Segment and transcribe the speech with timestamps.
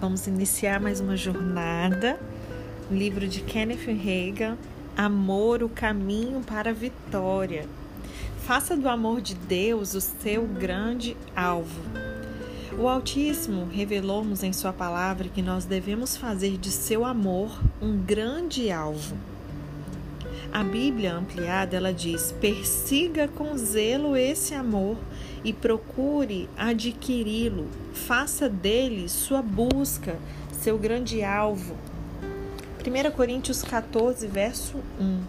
[0.00, 2.18] Vamos iniciar mais uma jornada.
[2.90, 4.56] Livro de Kenneth Reagan,
[4.96, 7.66] Amor, o caminho para a vitória.
[8.40, 11.80] Faça do amor de Deus o seu grande alvo.
[12.78, 18.70] O Altíssimo revelou-nos em Sua palavra que nós devemos fazer de seu amor um grande
[18.70, 19.16] alvo.
[20.50, 24.96] A Bíblia ampliada ela diz: persiga com zelo esse amor
[25.44, 27.68] e procure adquiri-lo.
[28.06, 30.16] Faça dele sua busca,
[30.50, 31.76] seu grande alvo.
[32.80, 35.20] 1 Coríntios 14, verso 1.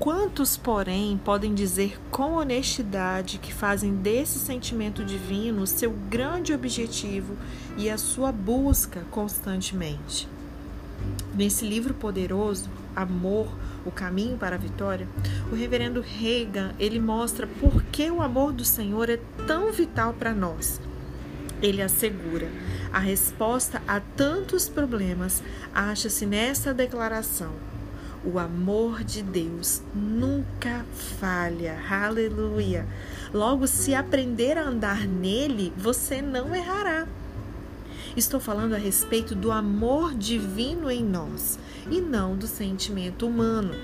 [0.00, 7.36] Quantos, porém, podem dizer com honestidade que fazem desse sentimento divino seu grande objetivo
[7.76, 10.26] e a sua busca constantemente?
[11.36, 13.48] Nesse livro poderoso, Amor,
[13.86, 15.08] o caminho para a vitória,
[15.50, 20.34] o reverendo Reagan, ele mostra por que o amor do Senhor é tão vital para
[20.34, 20.80] nós.
[21.62, 22.50] Ele assegura:
[22.92, 27.52] a resposta a tantos problemas acha-se nessa declaração.
[28.24, 30.84] O amor de Deus nunca
[31.18, 31.78] falha.
[31.90, 32.86] Aleluia.
[33.32, 37.08] Logo, se aprender a andar nele, você não errará.
[38.16, 41.58] Estou falando a respeito do amor divino em nós
[41.90, 43.74] e não do sentimento humano.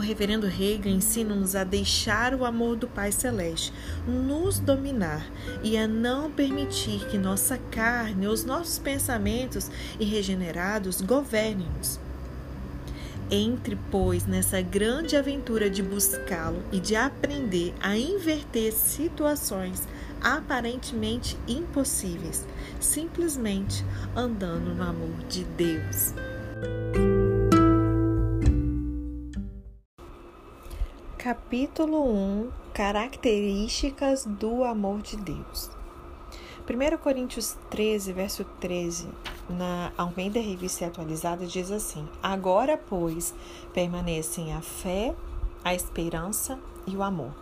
[0.00, 3.70] O reverendo Reagan ensina-nos a deixar o amor do Pai Celeste
[4.08, 5.30] nos dominar
[5.62, 12.00] e a não permitir que nossa carne, os nossos pensamentos irregenerados governem-nos.
[13.30, 19.86] Entre, pois, nessa grande aventura de buscá-lo e de aprender a inverter situações
[20.18, 22.46] aparentemente impossíveis,
[22.80, 23.84] simplesmente
[24.16, 26.14] andando no amor de Deus.
[31.50, 35.68] Capítulo 1 Características do amor de Deus.
[36.64, 39.08] 1 Coríntios 13, verso 13,
[39.48, 43.34] na Almeida Revista Atualizada, diz assim: Agora, pois,
[43.74, 45.12] permanecem a fé,
[45.64, 46.56] a esperança
[46.86, 47.32] e o amor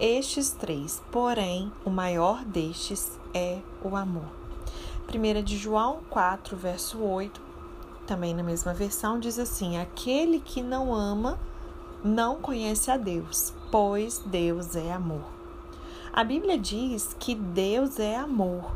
[0.00, 4.32] estes três, porém, o maior destes é o amor.
[5.08, 7.40] 1 de João 4, verso 8,
[8.04, 11.38] também na mesma versão, diz assim: Aquele que não ama
[12.02, 15.24] não conhece a Deus, pois Deus é amor.
[16.12, 18.72] A Bíblia diz que Deus é amor.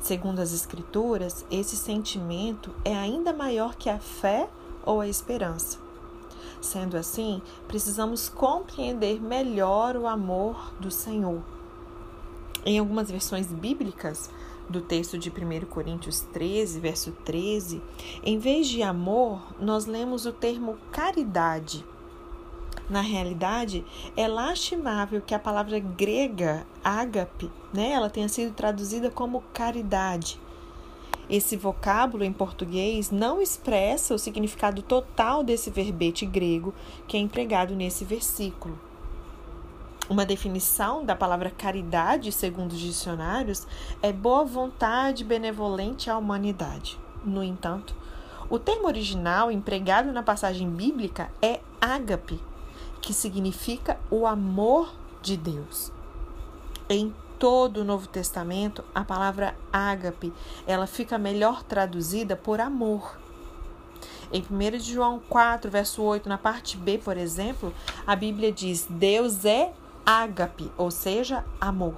[0.00, 4.48] Segundo as Escrituras, esse sentimento é ainda maior que a fé
[4.84, 5.78] ou a esperança.
[6.60, 11.42] Sendo assim, precisamos compreender melhor o amor do Senhor.
[12.64, 14.30] Em algumas versões bíblicas
[14.68, 17.82] do texto de 1 Coríntios 13, verso 13,
[18.22, 21.84] em vez de amor, nós lemos o termo caridade.
[22.92, 23.84] Na realidade,
[24.16, 30.38] é lastimável que a palavra grega ágape, né, ela tenha sido traduzida como caridade
[31.32, 36.74] esse vocábulo em português não expressa o significado total desse verbete grego
[37.08, 38.78] que é empregado nesse versículo.
[40.10, 43.66] Uma definição da palavra caridade, segundo os dicionários,
[44.02, 46.98] é boa vontade benevolente à humanidade.
[47.24, 47.94] No entanto,
[48.50, 52.38] o termo original empregado na passagem bíblica é ágape,
[53.02, 55.92] que significa o amor de Deus.
[56.88, 60.32] Em todo o Novo Testamento, a palavra ágape,
[60.66, 63.18] ela fica melhor traduzida por amor.
[64.32, 67.74] Em 1 João 4, verso 8, na parte B, por exemplo,
[68.06, 69.72] a Bíblia diz: Deus é
[70.06, 71.96] ágape, ou seja, amor.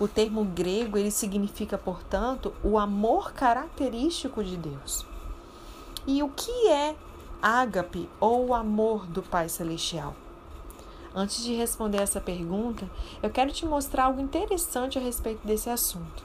[0.00, 5.06] O termo grego ele significa, portanto, o amor característico de Deus.
[6.06, 6.96] E o que é
[7.46, 10.16] ágape ou o amor do Pai Celestial?
[11.14, 12.90] Antes de responder essa pergunta,
[13.22, 16.24] eu quero te mostrar algo interessante a respeito desse assunto.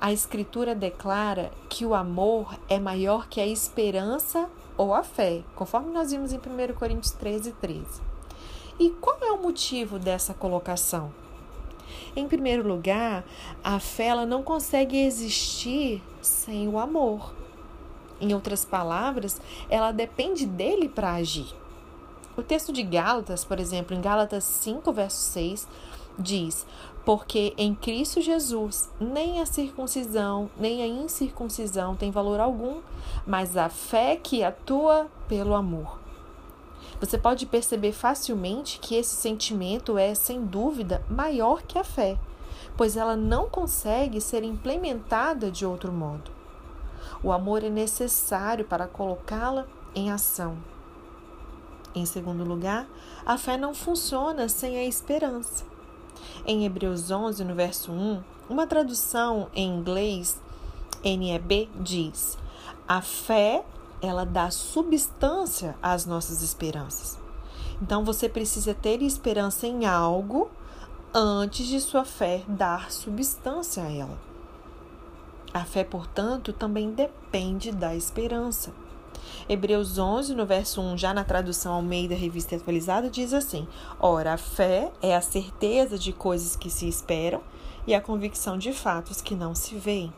[0.00, 4.48] A Escritura declara que o amor é maior que a esperança
[4.78, 7.84] ou a fé, conforme nós vimos em 1 Coríntios 13, 13.
[8.80, 11.12] E qual é o motivo dessa colocação?
[12.16, 13.24] Em primeiro lugar,
[13.62, 17.37] a fé ela não consegue existir sem o amor.
[18.20, 21.54] Em outras palavras, ela depende dele para agir.
[22.36, 25.66] O texto de Gálatas, por exemplo, em Gálatas 5, verso 6,
[26.18, 26.66] diz:
[27.04, 32.80] Porque em Cristo Jesus nem a circuncisão nem a incircuncisão tem valor algum,
[33.26, 35.98] mas a fé que atua pelo amor.
[37.00, 42.18] Você pode perceber facilmente que esse sentimento é, sem dúvida, maior que a fé,
[42.76, 46.37] pois ela não consegue ser implementada de outro modo.
[47.22, 50.56] O amor é necessário para colocá-la em ação.
[51.94, 52.86] Em segundo lugar,
[53.26, 55.64] a fé não funciona sem a esperança.
[56.46, 60.40] Em Hebreus 11, no verso 1, Uma tradução em inglês,
[61.04, 62.38] NEB, diz:
[62.88, 63.64] a fé
[64.00, 67.18] ela dá substância às nossas esperanças.
[67.82, 70.50] Então você precisa ter esperança em algo
[71.12, 74.27] antes de sua fé dar substância a ela.
[75.52, 78.72] A fé, portanto, também depende da esperança.
[79.48, 83.66] Hebreus 11, no verso 1, já na tradução Almeida Revista Atualizada, diz assim:
[83.98, 87.40] Ora, a fé é a certeza de coisas que se esperam
[87.86, 90.12] e a convicção de fatos que não se veem.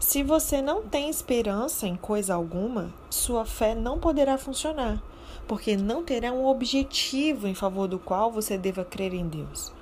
[0.00, 5.00] Se você não tem esperança em coisa alguma, sua fé não poderá funcionar,
[5.46, 9.72] porque não terá um objetivo em favor do qual você deva crer em Deus.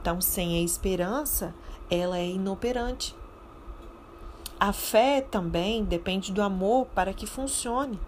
[0.00, 1.54] Então, sem a esperança,
[1.90, 3.14] ela é inoperante.
[4.64, 8.00] A fé também depende do amor para que funcione.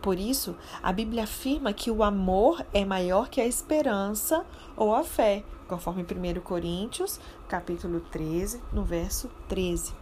[0.00, 5.04] Por isso, a Bíblia afirma que o amor é maior que a esperança ou a
[5.04, 9.92] fé, conforme 1 Coríntios, capítulo 13, no verso 13.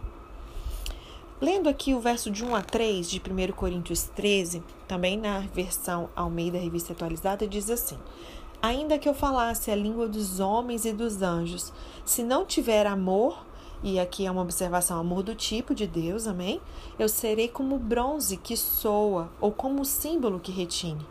[1.41, 6.07] Lendo aqui o verso de 1 a 3 de 1 Coríntios 13, também na versão
[6.15, 7.99] Almeida Revista Atualizada, diz assim:
[8.61, 11.73] Ainda que eu falasse a língua dos homens e dos anjos,
[12.05, 13.50] se não tiver amor,
[13.83, 16.61] e aqui é uma observação, amor do tipo de Deus, amém?
[16.99, 21.05] Eu serei como bronze que soa, ou como símbolo que retine.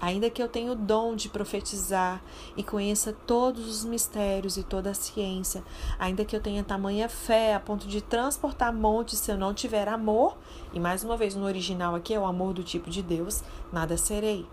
[0.00, 2.22] Ainda que eu tenha o dom de profetizar
[2.56, 5.64] e conheça todos os mistérios e toda a ciência,
[5.98, 9.88] ainda que eu tenha tamanha fé a ponto de transportar montes, se eu não tiver
[9.88, 10.36] amor,
[10.72, 13.42] e mais uma vez no original aqui é o amor do tipo de Deus,
[13.72, 14.46] nada serei.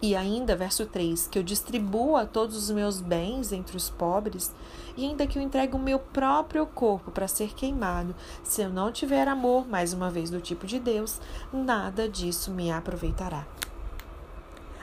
[0.00, 4.54] E ainda, verso 3, que eu distribua todos os meus bens entre os pobres,
[4.94, 8.14] e ainda que eu entregue o meu próprio corpo para ser queimado,
[8.44, 11.18] se eu não tiver amor, mais uma vez do tipo de Deus,
[11.50, 13.46] nada disso me aproveitará.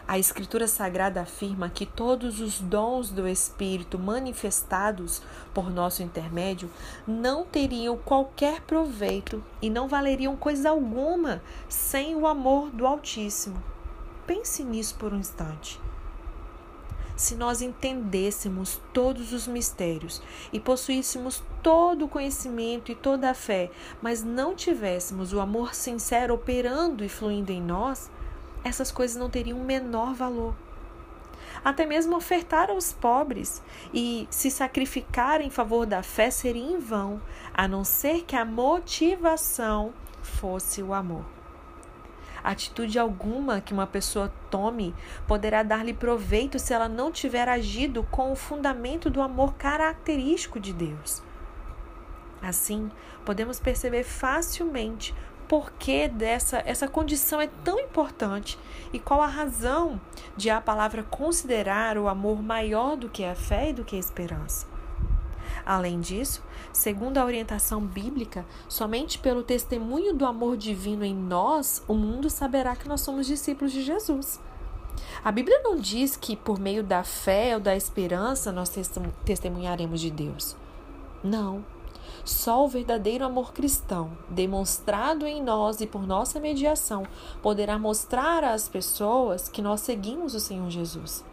[0.05, 5.21] A Escritura Sagrada afirma que todos os dons do Espírito manifestados
[5.53, 6.69] por nosso intermédio
[7.07, 13.72] não teriam qualquer proveito e não valeriam coisa alguma sem o amor do Altíssimo.
[14.25, 15.79] Pense nisso por um instante.
[17.15, 20.21] Se nós entendêssemos todos os mistérios
[20.51, 23.69] e possuíssemos todo o conhecimento e toda a fé,
[24.01, 28.09] mas não tivéssemos o amor sincero operando e fluindo em nós,
[28.63, 30.55] essas coisas não teriam o menor valor.
[31.63, 33.61] Até mesmo ofertar aos pobres
[33.93, 37.21] e se sacrificar em favor da fé seria em vão,
[37.53, 41.42] a não ser que a motivação fosse o amor.
[42.43, 44.93] Atitude alguma que uma pessoa tome
[45.25, 50.73] poderá dar-lhe proveito se ela não tiver agido com o fundamento do amor característico de
[50.73, 51.23] Deus.
[52.41, 52.91] Assim,
[53.23, 55.15] podemos perceber facilmente
[55.47, 58.59] por que dessa essa condição é tão importante
[58.91, 60.01] e qual a razão
[60.35, 63.99] de a palavra considerar o amor maior do que a fé e do que a
[63.99, 64.72] esperança.
[65.65, 71.93] Além disso, segundo a orientação bíblica, somente pelo testemunho do amor divino em nós, o
[71.93, 74.41] mundo saberá que nós somos discípulos de Jesus.
[75.23, 78.71] A Bíblia não diz que por meio da fé ou da esperança nós
[79.25, 80.55] testemunharemos de Deus.
[81.23, 81.65] Não.
[82.25, 87.05] Só o verdadeiro amor cristão, demonstrado em nós e por nossa mediação,
[87.41, 91.23] poderá mostrar às pessoas que nós seguimos o Senhor Jesus.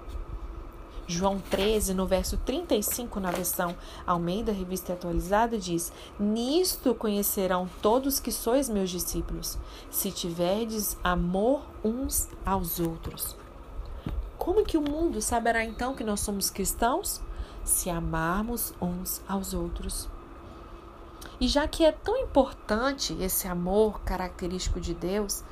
[1.10, 3.76] João 13, no verso 35, na versão
[4.06, 9.58] Almeida, revista atualizada, diz: Nisto conhecerão todos que sois meus discípulos,
[9.90, 13.36] se tiverdes amor uns aos outros.
[14.38, 17.20] Como que o mundo saberá então que nós somos cristãos?
[17.64, 20.08] Se amarmos uns aos outros.
[21.40, 25.42] E já que é tão importante esse amor característico de Deus,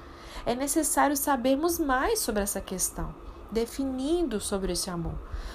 [0.46, 3.12] é necessário sabermos mais sobre essa questão
[3.50, 5.14] definindo sobre esse amor.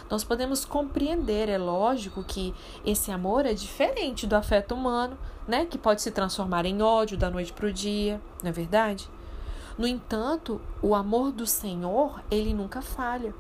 [0.10, 2.54] Nós podemos compreender, é lógico que
[2.86, 7.30] esse amor é diferente do afeto humano, né, que pode se transformar em ódio da
[7.30, 9.10] noite para o dia, não é verdade?
[9.78, 13.34] No entanto, o amor do Senhor, ele nunca falha.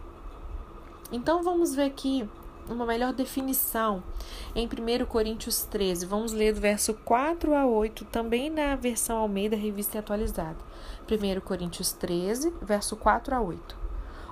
[1.11, 2.27] Então vamos ver aqui
[2.67, 4.03] uma melhor definição
[4.55, 6.05] em 1 Coríntios 13.
[6.05, 10.57] Vamos ler do verso 4 a 8, também na versão Almeida Revista Atualizada.
[11.09, 13.82] 1 Coríntios 13, verso 4 a 8.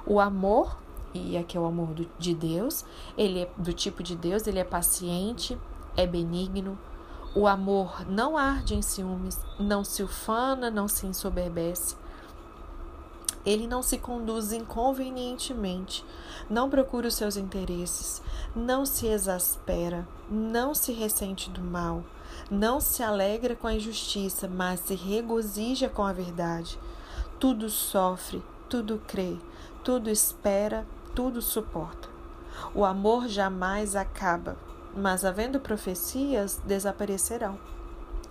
[0.05, 0.77] O amor,
[1.13, 2.85] e aqui é o amor do, de Deus,
[3.17, 5.57] ele é do tipo de Deus, ele é paciente,
[5.95, 6.77] é benigno.
[7.33, 11.95] O amor não arde em ciúmes, não se ufana, não se ensoberbece.
[13.45, 16.05] Ele não se conduz inconvenientemente,
[16.49, 18.21] não procura os seus interesses,
[18.55, 22.03] não se exaspera, não se ressente do mal,
[22.51, 26.77] não se alegra com a injustiça, mas se regozija com a verdade.
[27.39, 29.37] Tudo sofre, tudo crê,
[29.83, 30.85] tudo espera,
[31.15, 32.09] tudo suporta.
[32.73, 34.55] O amor jamais acaba.
[34.95, 37.57] mas havendo profecias, desaparecerão.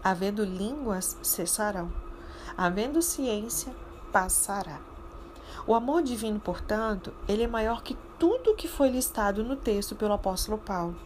[0.04, 1.90] Havendo línguas, cessarão.
[2.56, 3.72] Havendo ciência,
[4.12, 4.78] passará.
[5.66, 10.12] O amor divino, portanto, ele é maior que tudo que foi listado no texto pelo
[10.12, 10.96] apóstolo Paulo.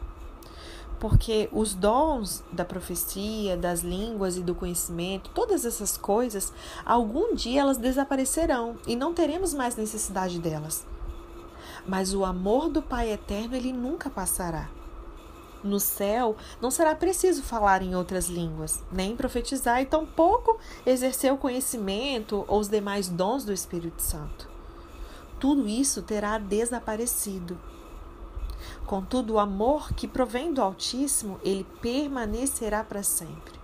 [1.05, 6.51] Porque os dons da profecia, das línguas e do conhecimento, todas essas coisas,
[6.83, 10.87] algum dia elas desaparecerão e não teremos mais necessidade delas.
[11.87, 14.71] Mas o amor do Pai eterno, ele nunca passará.
[15.63, 21.37] No céu, não será preciso falar em outras línguas, nem profetizar e tampouco exercer o
[21.37, 24.49] conhecimento ou os demais dons do Espírito Santo.
[25.39, 27.59] Tudo isso terá desaparecido.
[28.87, 33.55] Contudo, o amor que provém do Altíssimo, ele permanecerá para sempre.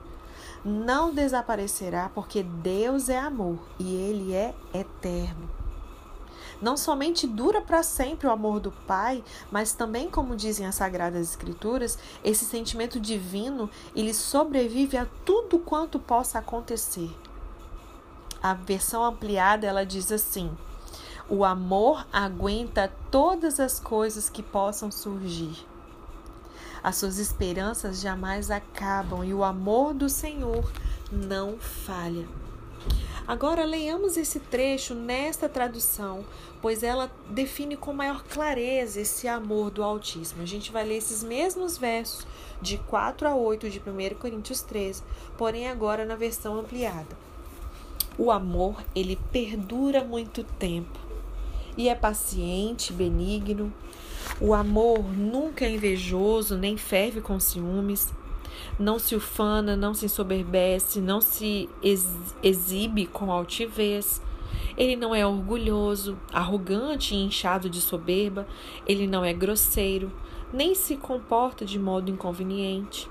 [0.64, 5.48] Não desaparecerá, porque Deus é amor e ele é eterno.
[6.60, 11.30] Não somente dura para sempre o amor do Pai, mas também, como dizem as Sagradas
[11.30, 17.10] Escrituras, esse sentimento divino ele sobrevive a tudo quanto possa acontecer.
[18.42, 20.50] A versão ampliada ela diz assim:
[21.30, 25.64] o amor aguenta todas as coisas que possam surgir.
[26.82, 30.68] As suas esperanças jamais acabam e o amor do Senhor
[31.12, 32.26] não falha.
[33.28, 36.24] Agora leiamos esse trecho nesta tradução,
[36.60, 40.42] pois ela define com maior clareza esse amor do Altíssimo.
[40.42, 42.26] A gente vai ler esses mesmos versos
[42.60, 45.04] de 4 a 8 de 1 Coríntios 13,
[45.38, 47.16] porém agora na versão ampliada.
[48.18, 51.09] O amor, ele perdura muito tempo
[51.76, 53.72] e é paciente, benigno.
[54.40, 58.12] O amor nunca é invejoso, nem ferve com ciúmes
[58.78, 61.68] não se ufana, não se ensoberbece, não se
[62.42, 64.22] exibe com altivez.
[64.76, 68.46] Ele não é orgulhoso, arrogante e inchado de soberba,
[68.86, 70.10] ele não é grosseiro,
[70.52, 73.08] nem se comporta de modo inconveniente.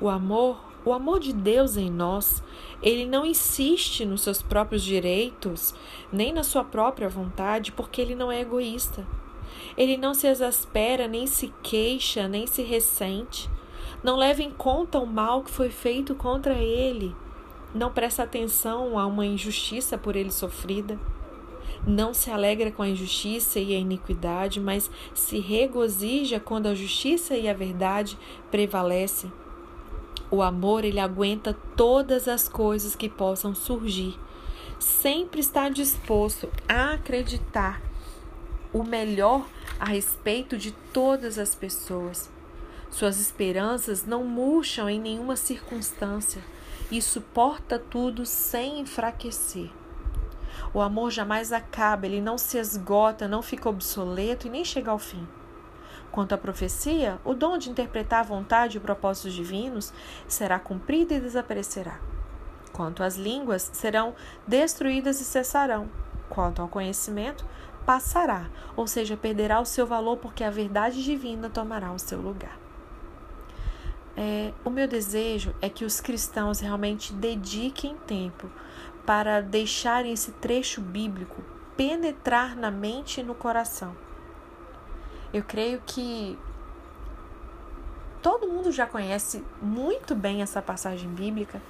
[0.00, 2.42] O amor, o amor de Deus em nós,
[2.82, 5.74] ele não insiste nos seus próprios direitos,
[6.12, 9.06] nem na sua própria vontade, porque ele não é egoísta.
[9.76, 13.48] Ele não se exaspera, nem se queixa, nem se ressente
[14.04, 17.16] não leva em conta o mal que foi feito contra ele,
[17.74, 21.00] não presta atenção a uma injustiça por ele sofrida,
[21.86, 27.34] não se alegra com a injustiça e a iniquidade, mas se regozija quando a justiça
[27.34, 28.18] e a verdade
[28.50, 29.32] prevalecem.
[30.34, 34.18] O amor, ele aguenta todas as coisas que possam surgir.
[34.80, 37.80] Sempre está disposto a acreditar
[38.72, 39.46] o melhor
[39.78, 42.28] a respeito de todas as pessoas.
[42.90, 46.42] Suas esperanças não murcham em nenhuma circunstância
[46.90, 49.70] e suporta tudo sem enfraquecer.
[50.74, 54.98] O amor jamais acaba, ele não se esgota, não fica obsoleto e nem chega ao
[54.98, 55.24] fim.
[56.14, 59.92] Quanto à profecia, o dom de interpretar a vontade e propósitos divinos
[60.28, 61.98] será cumprido e desaparecerá.
[62.72, 64.14] Quanto às línguas, serão
[64.46, 65.90] destruídas e cessarão.
[66.28, 67.44] Quanto ao conhecimento,
[67.84, 72.56] passará, ou seja, perderá o seu valor porque a verdade divina tomará o seu lugar.
[74.16, 78.48] É, o meu desejo é que os cristãos realmente dediquem tempo
[79.04, 81.42] para deixarem esse trecho bíblico
[81.76, 84.03] penetrar na mente e no coração.
[85.34, 86.38] Eu creio que
[88.22, 91.60] todo mundo já conhece muito bem essa passagem bíblica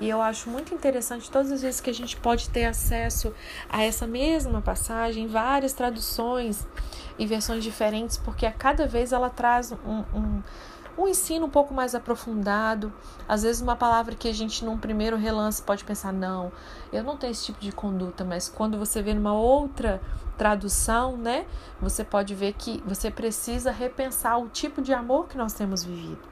[0.00, 3.32] e eu acho muito interessante todas as vezes que a gente pode ter acesso
[3.70, 6.66] a essa mesma passagem, várias traduções
[7.16, 10.42] e versões diferentes, porque a cada vez ela traz um, um
[10.96, 12.92] um ensino um pouco mais aprofundado,
[13.26, 16.52] às vezes uma palavra que a gente num primeiro relance pode pensar não,
[16.92, 20.00] eu não tenho esse tipo de conduta, mas quando você vê numa outra
[20.36, 21.46] tradução, né,
[21.80, 26.22] você pode ver que você precisa repensar o tipo de amor que nós temos vivido,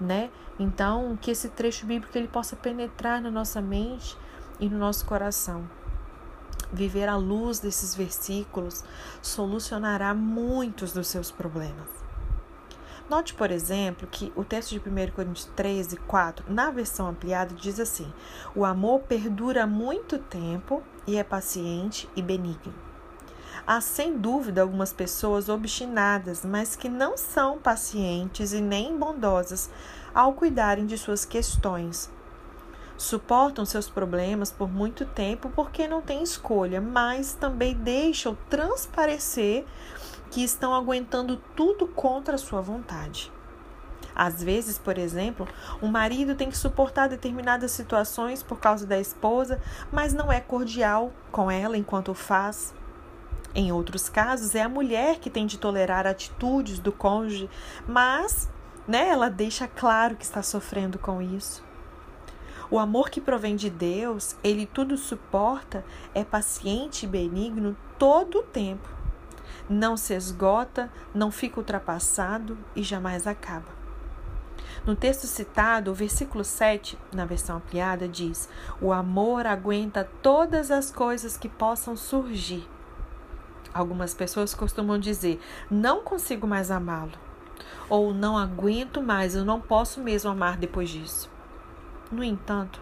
[0.00, 0.30] né?
[0.58, 4.16] Então, que esse trecho bíblico ele possa penetrar na nossa mente
[4.60, 5.68] e no nosso coração.
[6.72, 8.84] Viver à luz desses versículos
[9.20, 12.01] solucionará muitos dos seus problemas.
[13.10, 17.78] Note, por exemplo, que o texto de 1 Coríntios 13, 4, na versão ampliada, diz
[17.78, 18.10] assim:
[18.54, 22.72] O amor perdura muito tempo e é paciente e benigno.
[23.66, 29.70] Há sem dúvida algumas pessoas obstinadas, mas que não são pacientes e nem bondosas
[30.14, 32.10] ao cuidarem de suas questões.
[32.96, 39.64] Suportam seus problemas por muito tempo porque não têm escolha, mas também deixam transparecer
[40.32, 43.30] que estão aguentando tudo contra a sua vontade.
[44.14, 45.46] Às vezes, por exemplo,
[45.80, 49.62] um marido tem que suportar determinadas situações por causa da esposa,
[49.92, 52.74] mas não é cordial com ela enquanto o faz.
[53.54, 57.48] Em outros casos, é a mulher que tem de tolerar atitudes do cônjuge,
[57.86, 58.50] mas
[58.86, 59.08] né?
[59.08, 61.62] Ela deixa claro que está sofrendo com isso.
[62.70, 65.84] O amor que provém de Deus, ele tudo suporta,
[66.14, 68.88] é paciente e benigno todo o tempo.
[69.72, 73.68] Não se esgota, não fica ultrapassado e jamais acaba.
[74.84, 78.50] No texto citado, o versículo 7, na versão ampliada, diz:
[78.82, 82.68] O amor aguenta todas as coisas que possam surgir.
[83.72, 87.12] Algumas pessoas costumam dizer: Não consigo mais amá-lo.
[87.88, 91.30] Ou não aguento mais, eu não posso mesmo amar depois disso.
[92.10, 92.78] No entanto,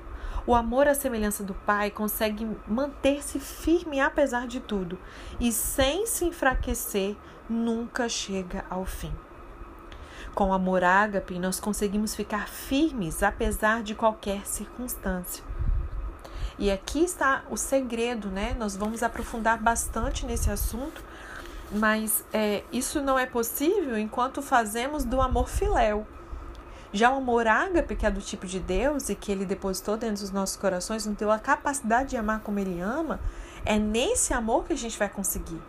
[0.46, 4.98] o amor à semelhança do Pai consegue manter-se firme apesar de tudo
[5.38, 7.16] e, sem se enfraquecer,
[7.48, 9.12] nunca chega ao fim.
[10.34, 15.44] Com o amor ágape, nós conseguimos ficar firmes apesar de qualquer circunstância.
[16.58, 18.54] E aqui está o segredo, né?
[18.58, 21.02] Nós vamos aprofundar bastante nesse assunto,
[21.72, 26.06] mas é, isso não é possível enquanto fazemos do amor filéu.
[26.92, 30.22] Já o amor ágape, que é do tipo de Deus e que ele depositou dentro
[30.22, 33.20] dos nossos corações, nos deu a capacidade de amar como ele ama,
[33.64, 35.60] é nesse amor que a gente vai conseguir.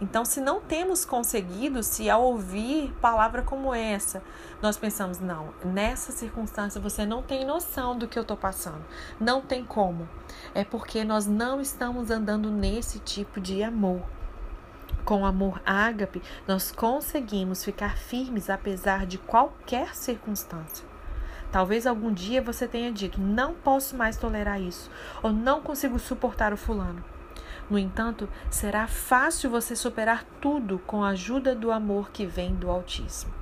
[0.00, 4.20] Então, se não temos conseguido, se ao ouvir palavra como essa,
[4.60, 8.82] nós pensamos, não, nessa circunstância você não tem noção do que eu estou passando,
[9.20, 10.08] não tem como.
[10.54, 14.02] É porque nós não estamos andando nesse tipo de amor.
[15.12, 20.86] Com amor ágape, nós conseguimos ficar firmes apesar de qualquer circunstância.
[21.50, 24.90] Talvez algum dia você tenha dito: não posso mais tolerar isso,
[25.22, 27.04] ou não consigo suportar o fulano.
[27.68, 32.70] No entanto, será fácil você superar tudo com a ajuda do amor que vem do
[32.70, 33.34] Altíssimo.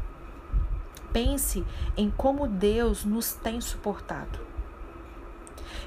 [1.12, 1.64] Pense
[1.96, 4.50] em como Deus nos tem suportado.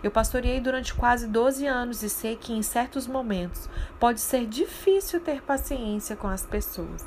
[0.02, 5.20] Eu pastoreei durante quase 12 anos e sei que em certos momentos pode ser difícil
[5.20, 7.06] ter paciência com as pessoas.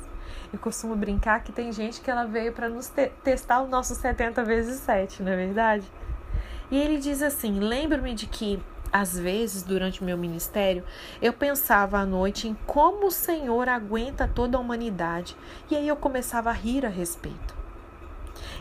[0.51, 3.95] Eu costumo brincar que tem gente que ela veio para nos te testar o nosso
[3.95, 5.85] 70 vezes 7, não é verdade?
[6.71, 8.59] E ele diz assim: lembro-me de que
[8.91, 10.83] às vezes, durante meu ministério,
[11.21, 15.35] eu pensava à noite em como o Senhor aguenta toda a humanidade,
[15.69, 17.55] e aí eu começava a rir a respeito.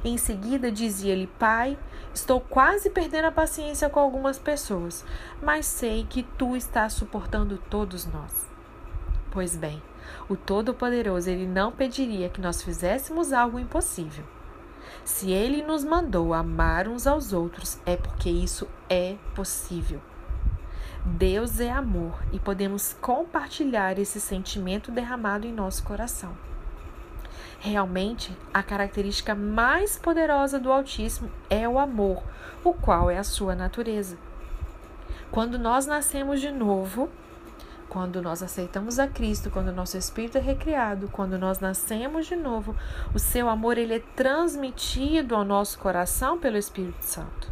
[0.05, 1.79] Em seguida, dizia-lhe: Pai,
[2.17, 5.05] estou quase perdendo a paciência com algumas pessoas,
[5.43, 8.47] mas sei que tu estás suportando todos nós.
[9.31, 9.83] Pois bem,
[10.27, 14.25] o Todo-Poderoso ele não pediria que nós fizéssemos algo impossível.
[15.05, 20.01] Se ele nos mandou amar uns aos outros, é porque isso é possível.
[21.05, 26.35] Deus é amor e podemos compartilhar esse sentimento derramado em nosso coração.
[27.67, 32.23] Realmente, a característica mais poderosa do Altíssimo é o amor,
[32.63, 34.17] o qual é a sua natureza.
[35.33, 37.11] Quando nós nascemos de novo,
[37.89, 42.37] quando nós aceitamos a Cristo, quando o nosso espírito é recriado, quando nós nascemos de
[42.37, 42.77] novo,
[43.13, 47.51] o seu amor ele é transmitido ao nosso coração pelo Espírito Santo.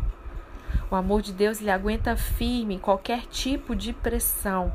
[0.93, 4.73] O amor de Deus ele aguenta firme qualquer tipo de pressão.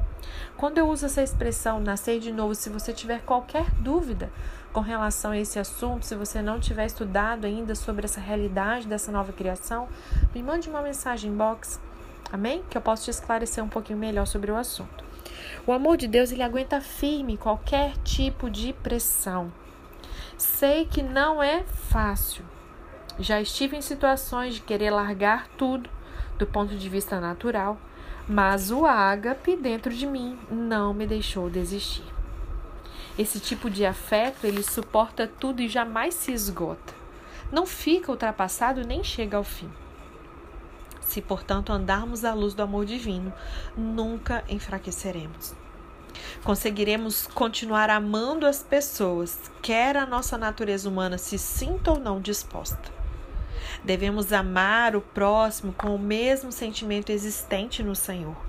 [0.58, 4.30] Quando eu uso essa expressão nascer de novo, se você tiver qualquer dúvida
[4.72, 9.12] com relação a esse assunto, se você não tiver estudado ainda sobre essa realidade dessa
[9.12, 9.88] nova criação,
[10.34, 11.80] me mande uma mensagem box,
[12.32, 12.64] amém?
[12.70, 15.04] Que eu possa te esclarecer um pouquinho melhor sobre o assunto.
[15.66, 19.52] O amor de Deus ele aguenta firme qualquer tipo de pressão.
[20.38, 22.46] Sei que não é fácil.
[23.20, 25.90] Já estive em situações de querer largar tudo
[26.38, 27.78] do ponto de vista natural,
[28.28, 32.19] mas o ágape dentro de mim não me deixou desistir.
[33.20, 36.94] Esse tipo de afeto, ele suporta tudo e jamais se esgota.
[37.52, 39.70] Não fica ultrapassado nem chega ao fim.
[41.02, 43.34] Se, portanto, andarmos à luz do amor divino,
[43.76, 45.54] nunca enfraqueceremos.
[46.46, 52.90] Conseguiremos continuar amando as pessoas, quer a nossa natureza humana se sinta ou não disposta.
[53.84, 58.49] Devemos amar o próximo com o mesmo sentimento existente no Senhor.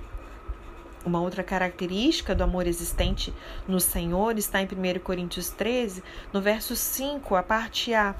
[1.03, 3.33] Uma outra característica do amor existente
[3.67, 8.13] no Senhor está em 1 Coríntios 13, no verso 5, a parte A.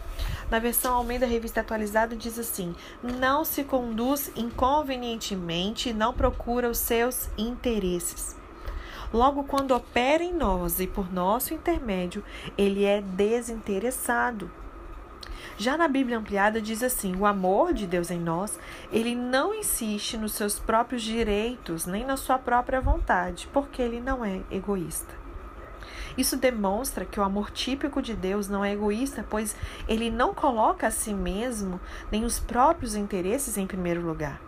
[0.49, 7.29] Na versão Almeida Revista Atualizada diz assim: Não se conduz inconvenientemente, não procura os seus
[7.37, 8.35] interesses.
[9.13, 12.23] Logo, quando opera em nós e por nosso intermédio,
[12.57, 14.49] ele é desinteressado.
[15.57, 18.59] Já na Bíblia ampliada diz assim: o amor de Deus em nós,
[18.91, 24.23] ele não insiste nos seus próprios direitos nem na sua própria vontade, porque ele não
[24.23, 25.21] é egoísta.
[26.17, 29.55] Isso demonstra que o amor típico de Deus não é egoísta, pois
[29.87, 31.79] ele não coloca a si mesmo
[32.11, 34.41] nem os próprios interesses em primeiro lugar.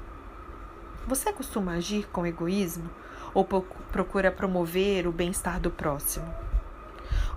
[1.07, 2.89] Você costuma agir com egoísmo
[3.33, 6.52] ou procura promover o bem-estar do próximo?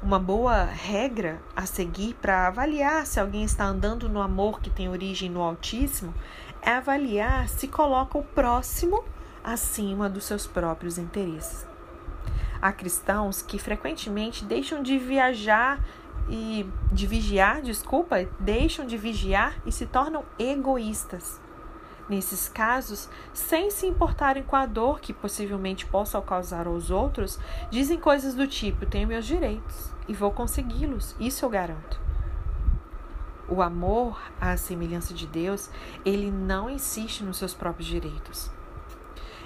[0.03, 4.89] Uma boa regra a seguir para avaliar se alguém está andando no amor que tem
[4.89, 6.15] origem no Altíssimo
[6.61, 9.03] é avaliar se coloca o próximo
[9.43, 11.67] acima dos seus próprios interesses.
[12.61, 15.81] Há cristãos que frequentemente deixam de viajar
[16.29, 21.41] e de vigiar, desculpa, deixam de vigiar e se tornam egoístas.
[22.09, 27.39] Nesses casos, sem se importarem com a dor que possivelmente possa causar aos outros,
[27.69, 32.01] dizem coisas do tipo: tenho meus direitos e vou consegui-los, isso eu garanto.
[33.49, 35.71] O amor, à semelhança de Deus,
[36.05, 38.51] ele não insiste nos seus próprios direitos.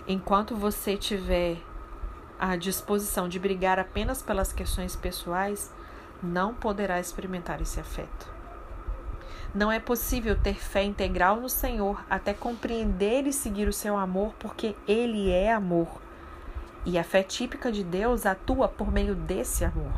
[0.06, 1.58] Enquanto você tiver
[2.38, 5.72] a disposição de brigar apenas pelas questões pessoais,
[6.22, 8.39] não poderá experimentar esse afeto.
[9.52, 14.32] Não é possível ter fé integral no Senhor até compreender e seguir o seu amor,
[14.38, 15.88] porque Ele é amor.
[16.86, 19.92] E a fé típica de Deus atua por meio desse amor.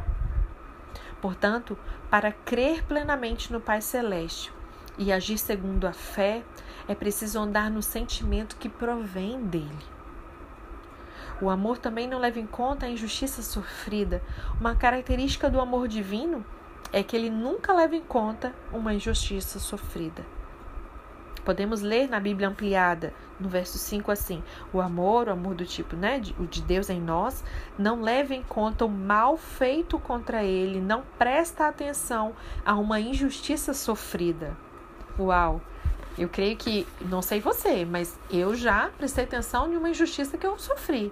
[1.21, 1.79] Portanto,
[2.11, 4.51] para crer plenamente no Pai Celeste
[4.97, 6.43] e agir segundo a fé,
[6.88, 9.87] é preciso andar no sentimento que provém dele.
[11.43, 14.23] O amor também não leva em conta a injustiça sofrida.
[14.59, 16.45] Uma característica do amor divino
[16.92, 20.24] é que ele nunca leva em conta uma injustiça sofrida.
[21.44, 25.96] Podemos ler na Bíblia ampliada, no verso 5 assim: o amor, o amor do tipo,
[25.96, 27.42] né, o de Deus em nós,
[27.76, 33.74] não leva em conta o mal feito contra ele, não presta atenção a uma injustiça
[33.74, 34.57] sofrida.
[35.18, 35.61] Uau!
[36.16, 40.46] Eu creio que, não sei você, mas eu já prestei atenção em uma injustiça que
[40.46, 41.11] eu sofri.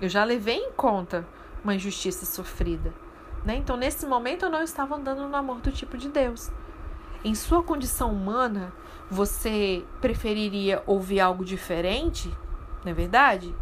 [0.00, 1.26] Eu já levei em conta
[1.62, 2.92] uma injustiça sofrida.
[3.44, 3.56] Né?
[3.56, 6.50] Então, nesse momento, eu não estava andando no amor do tipo de Deus.
[7.22, 8.72] Em sua condição humana,
[9.10, 12.32] você preferiria ouvir algo diferente?
[12.84, 13.54] Não é verdade?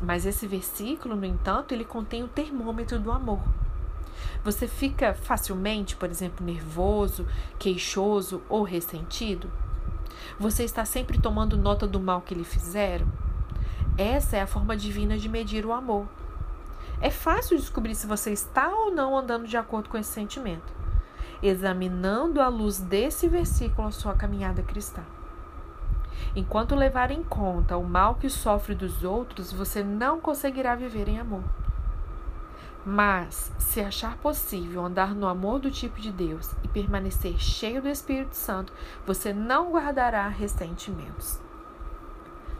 [0.00, 3.40] Mas esse versículo, no entanto, ele contém o termômetro do amor.
[4.42, 7.26] Você fica facilmente, por exemplo, nervoso,
[7.58, 9.50] queixoso ou ressentido?
[10.38, 13.06] Você está sempre tomando nota do mal que lhe fizeram?
[13.96, 16.06] Essa é a forma divina de medir o amor.
[17.04, 20.72] É fácil descobrir se você está ou não andando de acordo com esse sentimento,
[21.42, 25.02] examinando à luz desse versículo a sua caminhada cristã.
[26.34, 31.18] Enquanto levar em conta o mal que sofre dos outros, você não conseguirá viver em
[31.18, 31.44] amor.
[32.86, 37.88] Mas, se achar possível andar no amor do tipo de Deus e permanecer cheio do
[37.90, 38.72] Espírito Santo,
[39.06, 41.43] você não guardará ressentimentos.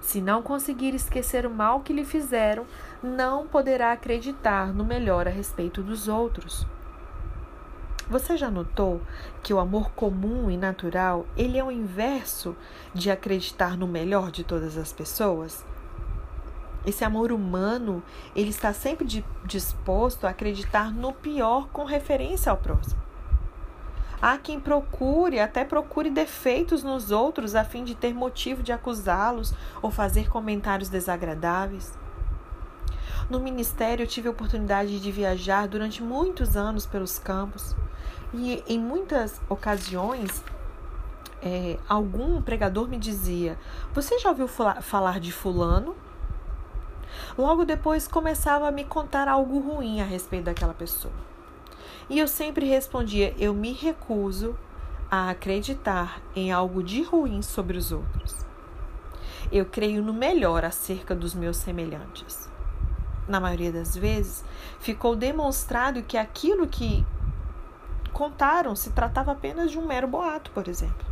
[0.05, 2.67] Se não conseguir esquecer o mal que lhe fizeram,
[3.03, 6.67] não poderá acreditar no melhor a respeito dos outros.
[8.09, 9.01] Você já notou
[9.43, 12.55] que o amor comum e natural, ele é o inverso
[12.93, 15.65] de acreditar no melhor de todas as pessoas?
[16.87, 18.03] Esse amor humano,
[18.37, 23.03] ele está sempre disposto a acreditar no pior com referência ao próximo.
[24.21, 29.53] Há quem procure, até procure defeitos nos outros a fim de ter motivo de acusá-los
[29.83, 31.93] ou fazer comentários desagradáveis.
[33.29, 37.75] No ministério, eu tive a oportunidade de viajar durante muitos anos pelos campos
[38.35, 40.43] e, em muitas ocasiões,
[41.43, 43.59] é, algum pregador me dizia:
[43.93, 45.95] Você já ouviu falar de Fulano?
[47.37, 51.13] Logo depois começava a me contar algo ruim a respeito daquela pessoa.
[52.09, 54.57] E eu sempre respondia: eu me recuso
[55.11, 58.45] a acreditar em algo de ruim sobre os outros.
[59.53, 62.49] Eu creio no melhor acerca dos meus semelhantes.
[63.29, 64.45] Na maioria das vezes,
[64.81, 67.07] ficou demonstrado que aquilo que
[68.13, 71.07] contaram se tratava apenas de um mero boato, por exemplo.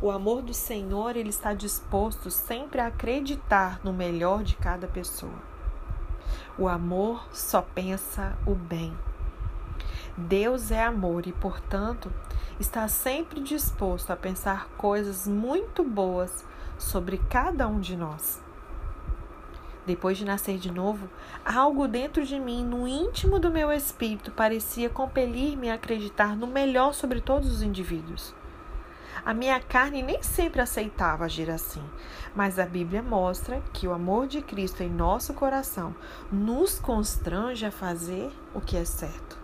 [0.00, 5.42] O amor do Senhor, ele está disposto sempre a acreditar no melhor de cada pessoa.
[6.56, 8.96] O amor só pensa o bem.
[10.18, 12.12] Deus é amor e, portanto,
[12.58, 16.44] está sempre disposto a pensar coisas muito boas
[16.76, 18.42] sobre cada um de nós.
[19.86, 21.08] Depois de nascer de novo,
[21.44, 26.94] algo dentro de mim, no íntimo do meu espírito, parecia compelir-me a acreditar no melhor
[26.94, 28.34] sobre todos os indivíduos.
[29.24, 31.84] A minha carne nem sempre aceitava agir assim,
[32.34, 35.94] mas a Bíblia mostra que o amor de Cristo em nosso coração
[36.30, 39.37] nos constrange a fazer o que é certo.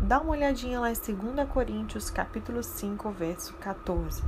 [0.00, 4.22] Dá uma olhadinha lá em 2 Coríntios, capítulo 5, verso 14.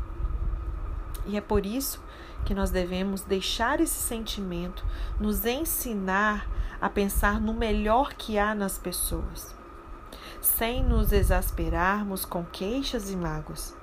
[1.26, 2.02] E é por isso
[2.44, 4.84] que nós devemos deixar esse sentimento
[5.20, 6.48] nos ensinar
[6.80, 9.54] a pensar no melhor que há nas pessoas,
[10.40, 13.76] sem nos exasperarmos com queixas e mágoas.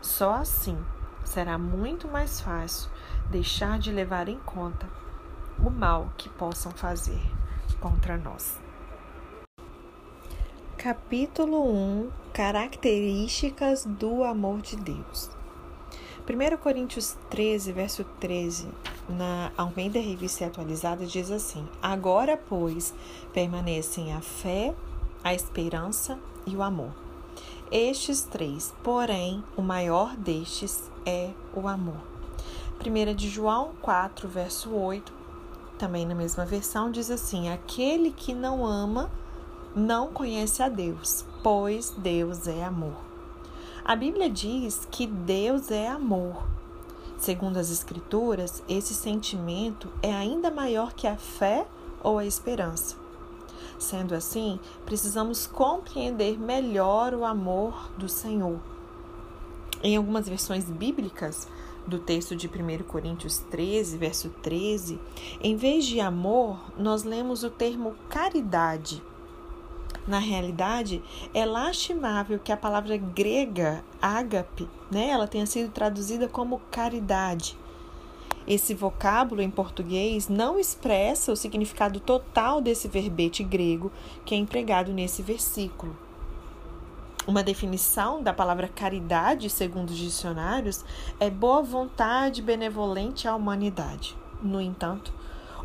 [0.00, 0.78] Só assim
[1.24, 2.88] será muito mais fácil
[3.30, 4.86] deixar de levar em conta
[5.58, 7.20] o mal que possam fazer
[7.80, 8.63] contra nós.
[10.84, 15.30] Capítulo 1 Características do amor de Deus.
[16.28, 18.68] 1 Coríntios 13, verso 13,
[19.08, 22.92] na Almeida Revista Atualizada, diz assim: Agora, pois,
[23.32, 24.74] permanecem a fé,
[25.24, 26.92] a esperança e o amor.
[27.72, 32.02] Estes três, porém, o maior destes é o amor.
[32.86, 35.10] 1 de João 4, verso 8,
[35.78, 39.10] também na mesma versão, diz assim: Aquele que não ama,
[39.74, 42.96] não conhece a Deus, pois Deus é amor.
[43.84, 46.46] A Bíblia diz que Deus é amor.
[47.18, 51.66] Segundo as Escrituras, esse sentimento é ainda maior que a fé
[52.02, 52.96] ou a esperança.
[53.78, 58.60] Sendo assim, precisamos compreender melhor o amor do Senhor.
[59.82, 61.48] Em algumas versões bíblicas
[61.86, 64.98] do texto de 1 Coríntios 13, verso 13,
[65.42, 69.02] em vez de amor, nós lemos o termo caridade
[70.06, 76.60] na realidade, é lastimável que a palavra grega ágape, né, ela tenha sido traduzida como
[76.70, 77.56] caridade.
[78.46, 83.90] Esse vocábulo em português não expressa o significado total desse verbete grego
[84.24, 85.96] que é empregado nesse versículo.
[87.26, 90.84] Uma definição da palavra caridade, segundo os dicionários,
[91.18, 94.14] é boa vontade benevolente à humanidade.
[94.42, 95.10] No entanto,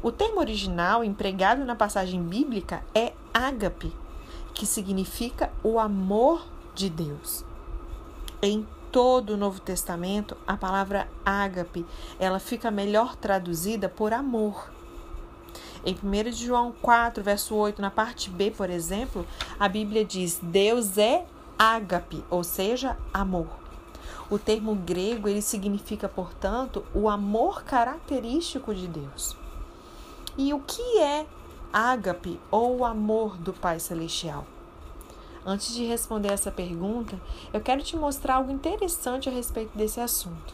[0.02, 3.92] o termo original empregado na passagem bíblica é ágape,
[4.60, 6.46] que significa o amor
[6.76, 7.46] de Deus.
[8.42, 11.86] Em todo o Novo Testamento, a palavra ágape,
[12.20, 14.70] ela fica melhor traduzida por amor.
[15.86, 19.26] Em 1 João 4, verso 8, na parte B, por exemplo,
[19.58, 21.26] a Bíblia diz: Deus é
[21.58, 23.48] ágape, ou seja, amor.
[24.30, 29.38] O termo grego ele significa, portanto, o amor característico de Deus.
[30.38, 31.26] E o que é
[31.72, 34.46] ágape ou amor do Pai Celestial?
[35.46, 37.20] Antes de responder essa pergunta,
[37.54, 40.54] eu quero te mostrar algo interessante a respeito desse assunto.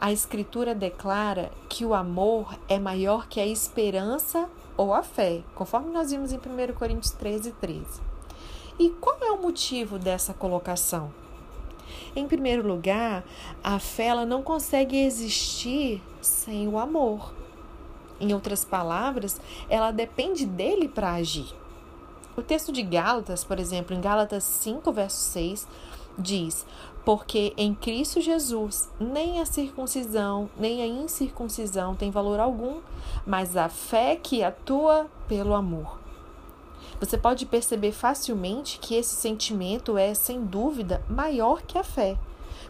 [0.00, 5.92] A Escritura declara que o amor é maior que a esperança ou a fé, conforme
[5.92, 7.84] nós vimos em 1 Coríntios 13, 13.
[8.78, 11.12] E qual é o motivo dessa colocação?
[12.16, 13.24] Em primeiro lugar,
[13.62, 17.32] a fé ela não consegue existir sem o amor.
[18.22, 21.52] Em outras palavras, ela depende dele para agir.
[22.36, 25.66] O texto de Gálatas, por exemplo, em Gálatas 5, verso 6,
[26.16, 26.64] diz:
[27.04, 32.80] Porque em Cristo Jesus nem a circuncisão nem a incircuncisão tem valor algum,
[33.26, 35.98] mas a fé que atua pelo amor.
[37.00, 42.16] Você pode perceber facilmente que esse sentimento é, sem dúvida, maior que a fé,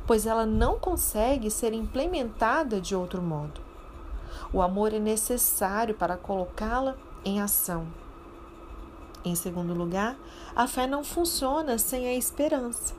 [0.07, 3.72] pois ela não consegue ser implementada de outro modo.
[4.53, 7.87] O amor é necessário para colocá-la em ação.
[9.25, 10.17] Em segundo lugar,
[10.55, 12.95] a fé não funciona sem a esperança.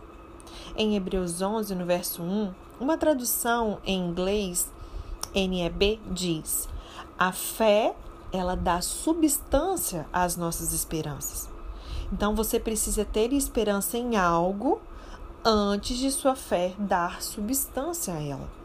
[0.75, 4.71] Em Hebreus 11, no verso 1, uma tradução em inglês,
[5.35, 6.67] NEB, diz:
[7.19, 7.95] A fé,
[8.31, 11.49] ela dá substância às nossas esperanças.
[12.11, 14.81] Então você precisa ter esperança em algo
[15.45, 18.62] antes de sua fé dar substância a ela.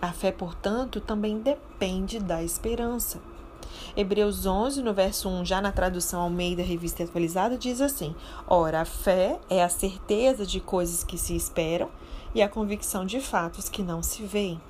[0.00, 3.20] A fé, portanto, também depende da esperança.
[3.96, 8.14] Hebreus 11, no verso 1, já na tradução Almeida Revista Atualizada, diz assim:
[8.46, 11.90] Ora, a fé é a certeza de coisas que se esperam
[12.34, 14.60] e a convicção de fatos que não se veem.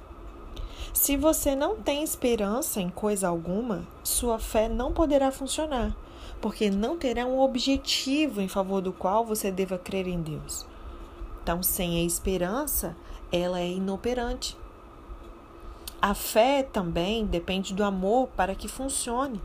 [0.92, 5.96] Se você não tem esperança em coisa alguma, sua fé não poderá funcionar,
[6.40, 10.66] porque não terá um objetivo em favor do qual você deva crer em Deus.
[11.42, 12.96] Então, sem a esperança,
[13.32, 14.56] ela é inoperante.
[16.02, 19.38] A fé também depende do amor para que funcione.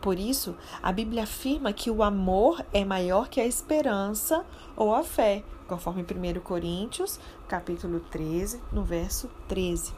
[0.00, 4.44] Por isso, a Bíblia afirma que o amor é maior que a esperança
[4.76, 9.92] ou a fé, conforme 1 Coríntios, capítulo 13, no verso 13.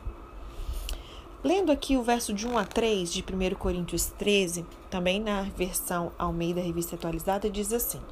[1.42, 6.12] Lendo aqui o verso de 1 a 3 de 1 Coríntios 13, também na versão
[6.18, 8.02] Almeida Revista Atualizada, diz assim: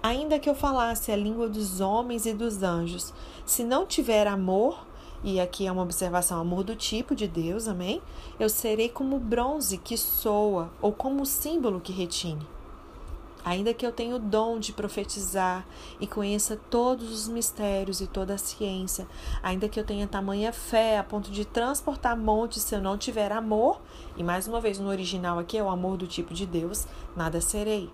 [0.00, 3.12] Ainda que eu falasse a língua dos homens e dos anjos,
[3.44, 4.85] se não tiver amor,
[5.24, 8.00] e aqui é uma observação, amor do tipo de Deus, amém?
[8.38, 12.46] Eu serei como bronze que soa, ou como símbolo que retine.
[13.44, 15.64] Ainda que eu tenha o dom de profetizar
[16.00, 19.06] e conheça todos os mistérios e toda a ciência,
[19.40, 23.30] ainda que eu tenha tamanha fé a ponto de transportar montes, se eu não tiver
[23.30, 23.80] amor,
[24.16, 27.40] e mais uma vez no original aqui é o amor do tipo de Deus, nada
[27.40, 27.88] serei.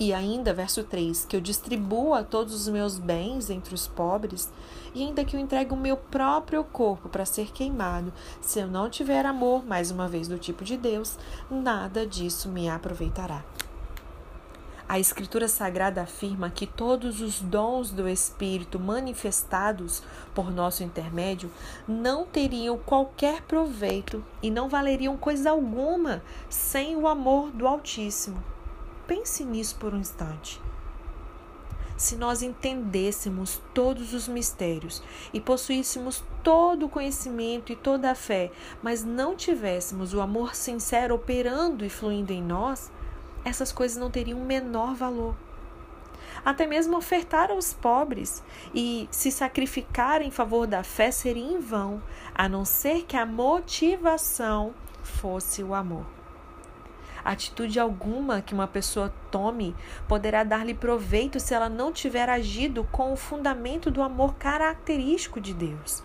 [0.00, 4.48] E ainda, verso 3, que eu distribua todos os meus bens entre os pobres,
[4.94, 8.88] e ainda que eu entregue o meu próprio corpo para ser queimado, se eu não
[8.88, 11.18] tiver amor, mais uma vez do tipo de Deus,
[11.50, 13.44] nada disso me aproveitará.
[14.88, 20.02] A Escritura Sagrada afirma que todos os dons do Espírito manifestados
[20.34, 21.50] por nosso intermédio
[21.86, 28.42] não teriam qualquer proveito e não valeriam coisa alguma sem o amor do Altíssimo.
[29.06, 30.58] Pense nisso por um instante.
[31.98, 35.02] Se nós entendêssemos todos os mistérios
[35.34, 41.16] e possuíssemos todo o conhecimento e toda a fé, mas não tivéssemos o amor sincero
[41.16, 42.88] operando e fluindo em nós,
[43.44, 45.34] essas coisas não teriam o menor valor.
[46.44, 52.00] Até mesmo ofertar aos pobres e se sacrificar em favor da fé seria em vão,
[52.32, 56.17] a não ser que a motivação fosse o amor.
[57.28, 59.76] Atitude alguma que uma pessoa tome
[60.08, 65.52] poderá dar-lhe proveito se ela não tiver agido com o fundamento do amor característico de
[65.52, 66.02] Deus.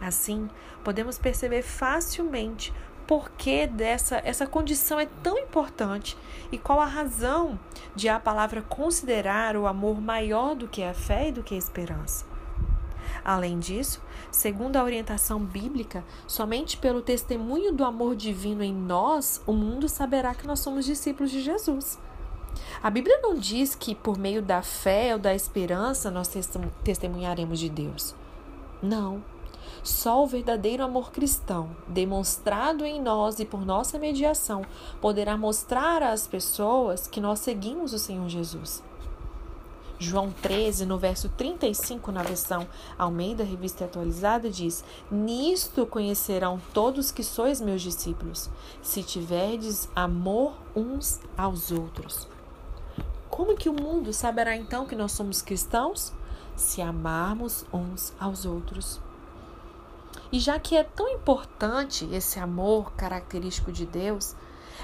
[0.00, 0.48] Assim,
[0.84, 2.72] podemos perceber facilmente
[3.04, 6.16] porquê dessa essa condição é tão importante
[6.52, 7.58] e qual a razão
[7.92, 11.58] de a palavra considerar o amor maior do que a fé e do que a
[11.58, 12.35] esperança.
[13.26, 19.52] Além disso, segundo a orientação bíblica, somente pelo testemunho do amor divino em nós, o
[19.52, 21.98] mundo saberá que nós somos discípulos de Jesus.
[22.80, 26.30] A Bíblia não diz que por meio da fé ou da esperança nós
[26.84, 28.14] testemunharemos de Deus.
[28.80, 29.24] Não.
[29.82, 34.62] Só o verdadeiro amor cristão, demonstrado em nós e por nossa mediação,
[35.00, 38.84] poderá mostrar às pessoas que nós seguimos o Senhor Jesus.
[39.98, 42.66] João 13, no verso 35, na versão
[42.98, 48.50] Almeida Revista Atualizada, diz: Nisto conhecerão todos que sois meus discípulos,
[48.82, 52.28] se tiverdes amor uns aos outros.
[53.30, 56.12] Como que o mundo saberá então que nós somos cristãos?
[56.54, 59.00] Se amarmos uns aos outros.
[60.32, 64.34] E já que é tão importante esse amor característico de Deus,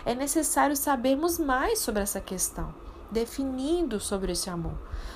[0.04, 2.74] é necessário sabermos mais sobre essa questão,
[3.12, 4.74] definindo sobre esse amor.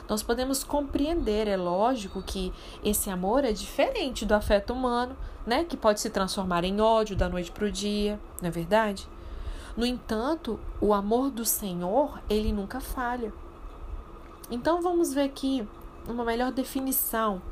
[0.08, 2.52] Nós podemos compreender, é lógico que
[2.84, 7.28] esse amor é diferente do afeto humano, né, que pode se transformar em ódio da
[7.28, 9.08] noite para o dia, não é verdade?
[9.76, 13.32] No entanto, o amor do Senhor, ele nunca falha.
[14.50, 15.66] Então vamos ver aqui
[16.08, 17.42] uma melhor definição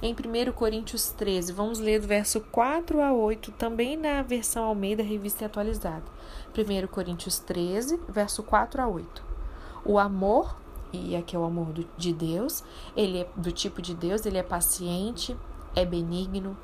[0.00, 1.52] em 1 Coríntios 13.
[1.52, 6.04] Vamos ler do verso 4 a 8, também na versão Almeida Revista Atualizada.
[6.56, 9.23] 1 Coríntios 13, verso 4 a 8.
[9.84, 10.56] O amor,
[10.92, 12.64] e aqui é o amor do, de Deus,
[12.96, 15.36] ele é do tipo de Deus, ele é paciente,
[15.74, 16.56] é benigno.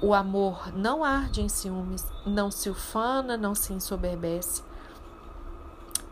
[0.00, 4.62] O amor não arde em ciúmes, não se ufana, não se ensoberbece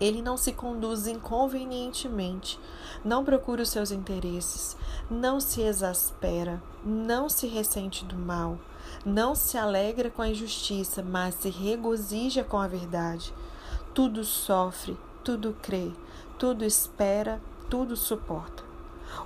[0.00, 2.58] ele não se conduz inconvenientemente,
[3.04, 4.76] não procura os seus interesses,
[5.10, 8.58] não se exaspera, não se ressente do mal,
[9.04, 13.34] não se alegra com a injustiça, mas se regozija com a verdade.
[13.92, 15.92] Tudo sofre, tudo crê,
[16.40, 18.62] tudo espera, tudo suporta.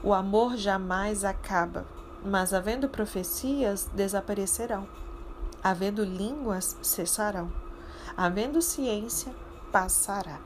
[0.03, 1.87] O amor jamais acaba,
[2.25, 4.85] mas havendo profecias, desaparecerão.
[5.63, 7.53] Havendo línguas, cessarão.
[8.17, 9.33] Havendo ciência,
[9.71, 10.41] passará.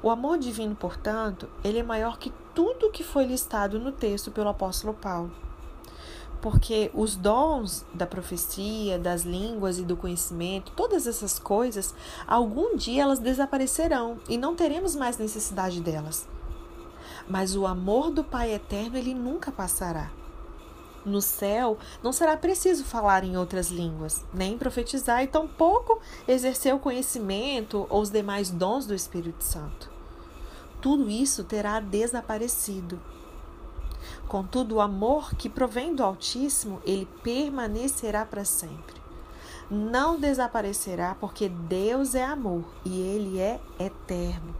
[0.00, 4.50] O amor divino, portanto, ele é maior que tudo que foi listado no texto pelo
[4.50, 5.32] apóstolo Paulo.
[6.40, 11.94] Porque os dons da profecia, das línguas e do conhecimento, todas essas coisas,
[12.26, 16.26] algum dia elas desaparecerão e não teremos mais necessidade delas.
[17.28, 20.10] Mas o amor do Pai eterno, ele nunca passará.
[21.04, 26.78] No céu, não será preciso falar em outras línguas, nem profetizar e tampouco exercer o
[26.78, 29.90] conhecimento ou os demais dons do Espírito Santo.
[30.80, 33.00] Tudo isso terá desaparecido.
[34.30, 38.94] Contudo, o amor que provém do Altíssimo, ele permanecerá para sempre.
[39.68, 44.54] Não desaparecerá, porque Deus é amor e ele é eterno.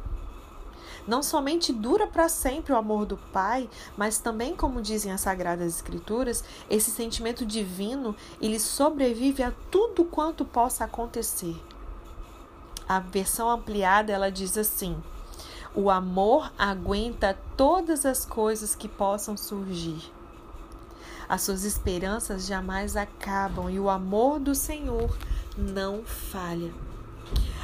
[1.06, 5.76] Não somente dura para sempre o amor do Pai, mas também, como dizem as Sagradas
[5.76, 11.54] Escrituras, esse sentimento divino ele sobrevive a tudo quanto possa acontecer.
[12.88, 15.00] A versão ampliada ela diz assim:
[15.74, 20.12] o amor aguenta todas as coisas que possam surgir.
[21.28, 25.16] As suas esperanças jamais acabam e o amor do Senhor
[25.56, 26.72] não falha.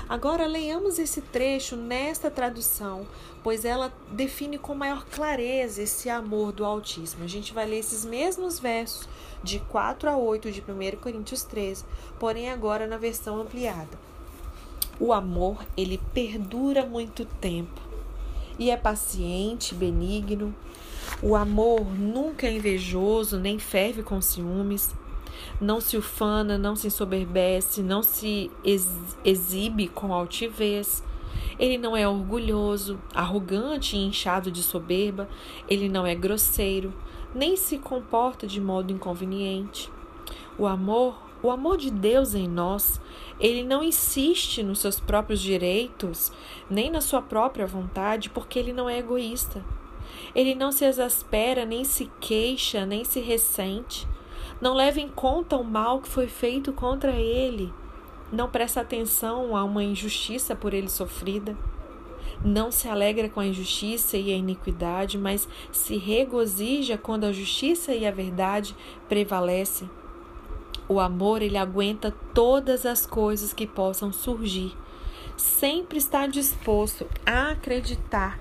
[0.08, 3.04] Agora leiamos esse trecho nesta tradução,
[3.42, 7.24] pois ela define com maior clareza esse amor do Altíssimo.
[7.24, 9.08] A gente vai ler esses mesmos versos
[9.42, 11.84] de 4 a 8 de 1 Coríntios 13,
[12.20, 13.98] porém agora na versão ampliada.
[15.00, 17.85] O amor, ele perdura muito tempo
[18.58, 20.54] e é paciente, benigno.
[21.22, 24.94] O amor nunca é invejoso, nem ferve com ciúmes
[25.60, 28.50] não se ufana, não se ensoberbece, não se
[29.24, 31.02] exibe com altivez,
[31.58, 35.26] Ele não é orgulhoso, arrogante e inchado de soberba,
[35.68, 36.92] ele não é grosseiro,
[37.34, 39.90] nem se comporta de modo inconveniente.
[40.58, 43.00] O amor, o amor de Deus em nós,
[43.40, 46.32] ele não insiste nos seus próprios direitos,
[46.68, 49.64] nem na sua própria vontade, porque ele não é egoísta.
[50.34, 54.06] Ele não se exaspera, nem se queixa, nem se ressente.
[54.60, 57.72] Não leva em conta o mal que foi feito contra ele
[58.32, 61.56] não presta atenção a uma injustiça por ele sofrida,
[62.44, 67.94] não se alegra com a injustiça e a iniquidade, mas se regozija quando a justiça
[67.94, 68.76] e a verdade
[69.08, 69.88] prevalecem.
[70.88, 74.76] O amor, ele aguenta todas as coisas que possam surgir.
[75.36, 78.38] Sempre está disposto a acreditar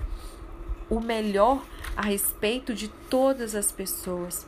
[0.90, 1.64] o melhor
[1.98, 4.48] a respeito de todas as pessoas.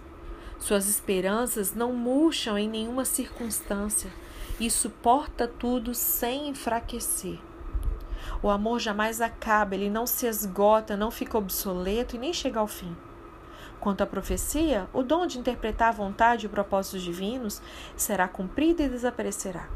[0.60, 4.12] Suas esperanças não murcham em nenhuma circunstância
[4.60, 7.40] e suporta tudo sem enfraquecer.
[8.42, 12.68] O amor jamais acaba, ele não se esgota, não fica obsoleto e nem chega ao
[12.68, 12.96] fim.
[13.80, 17.62] Quanto à profecia, o dom de interpretar a vontade e propósitos divinos
[17.96, 19.68] será cumprido e desaparecerá.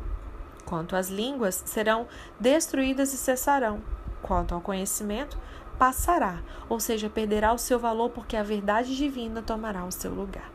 [0.66, 2.08] Quanto às línguas, serão
[2.40, 3.82] destruídas e cessarão.
[4.22, 5.38] Quanto ao conhecimento,
[5.78, 10.50] passará, ou seja, perderá o seu valor porque a verdade divina tomará o seu lugar.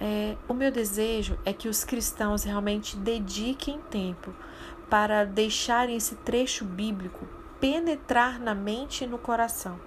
[0.00, 4.34] É, o meu desejo é que os cristãos realmente dediquem tempo
[4.90, 7.26] para deixarem esse trecho bíblico
[7.60, 9.78] penetrar na mente e no coração.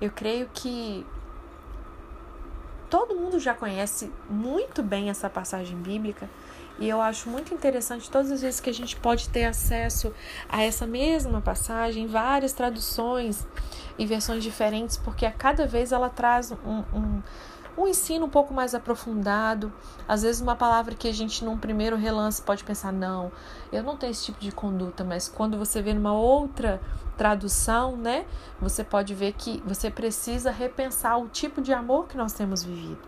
[0.00, 1.06] Eu creio que
[2.90, 6.28] todo mundo já conhece muito bem essa passagem bíblica
[6.78, 10.12] e eu acho muito interessante todas as vezes que a gente pode ter acesso
[10.48, 13.46] a essa mesma passagem, várias traduções
[13.98, 17.22] e versões diferentes, porque a cada vez ela traz um, um
[17.76, 19.72] um ensino um pouco mais aprofundado,
[20.08, 23.30] às vezes uma palavra que a gente num primeiro relance pode pensar não,
[23.70, 26.80] eu não tenho esse tipo de conduta, mas quando você vê numa outra
[27.16, 28.24] tradução, né,
[28.60, 33.02] você pode ver que você precisa repensar o tipo de amor que nós temos vivido,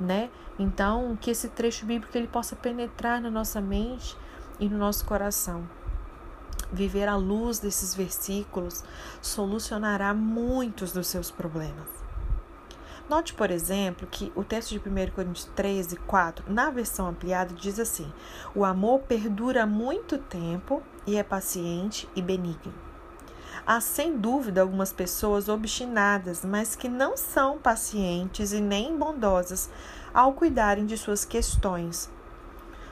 [0.00, 0.30] né?
[0.58, 4.16] Então, que esse trecho bíblico ele possa penetrar na nossa mente
[4.58, 5.68] e no nosso coração.
[6.72, 8.82] Viver à luz desses versículos
[9.20, 12.05] solucionará muitos dos seus problemas.
[13.08, 17.78] Note, por exemplo, que o texto de 1 Coríntios 13, 4, na versão ampliada, diz
[17.78, 18.12] assim:
[18.52, 22.74] O amor perdura muito tempo e é paciente e benigno.
[23.64, 29.70] Há sem dúvida algumas pessoas obstinadas, mas que não são pacientes e nem bondosas
[30.12, 32.10] ao cuidarem de suas questões.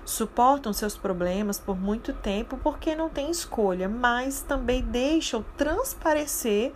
[0.04, 6.72] Suportam seus problemas por muito tempo porque não têm escolha, mas também deixam transparecer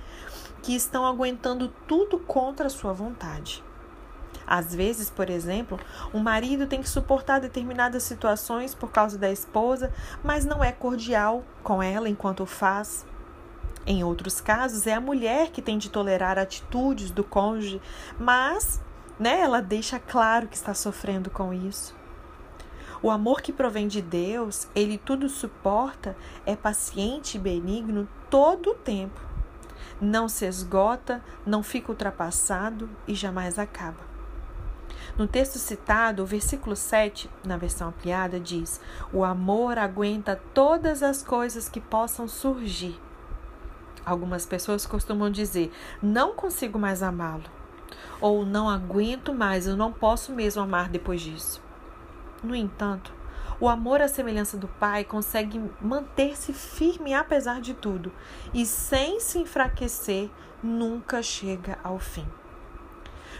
[0.62, 3.62] que estão aguentando tudo contra a sua vontade.
[4.46, 5.78] Às vezes, por exemplo,
[6.12, 9.92] um marido tem que suportar determinadas situações por causa da esposa,
[10.24, 13.06] mas não é cordial com ela enquanto o faz.
[13.86, 17.80] Em outros casos, é a mulher que tem de tolerar atitudes do cônjuge,
[18.18, 18.80] mas
[19.18, 21.94] né, ela deixa claro que está sofrendo com isso.
[23.02, 28.74] O amor que provém de Deus, ele tudo suporta, é paciente e benigno todo o
[28.74, 29.27] tempo
[30.00, 34.08] não se esgota, não fica ultrapassado e jamais acaba.
[35.16, 38.80] No texto citado, o versículo 7, na versão ampliada, diz:
[39.12, 43.00] O amor aguenta todas as coisas que possam surgir.
[44.06, 47.44] Algumas pessoas costumam dizer: Não consigo mais amá-lo.
[48.20, 51.60] Ou não aguento mais, eu não posso mesmo amar depois disso.
[52.42, 53.12] No entanto,
[53.60, 58.12] o amor à semelhança do Pai consegue manter-se firme apesar de tudo
[58.54, 60.30] e sem se enfraquecer,
[60.62, 62.26] nunca chega ao fim.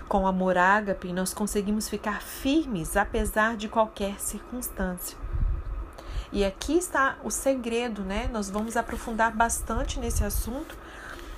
[0.08, 5.18] Com o amor ágape, nós conseguimos ficar firmes apesar de qualquer circunstância.
[6.32, 8.28] E aqui está o segredo, né?
[8.32, 10.76] Nós vamos aprofundar bastante nesse assunto,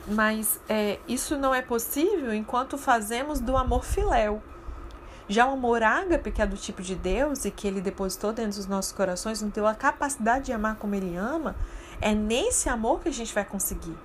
[0.06, 4.42] mas é, isso não é possível enquanto fazemos do amor filéu.
[5.30, 8.56] Já o amor ágape, que é do tipo de Deus e que ele depositou dentro
[8.56, 11.54] dos nossos corações, nos deu a capacidade de amar como ele ama,
[12.00, 13.96] é nesse amor que a gente vai conseguir.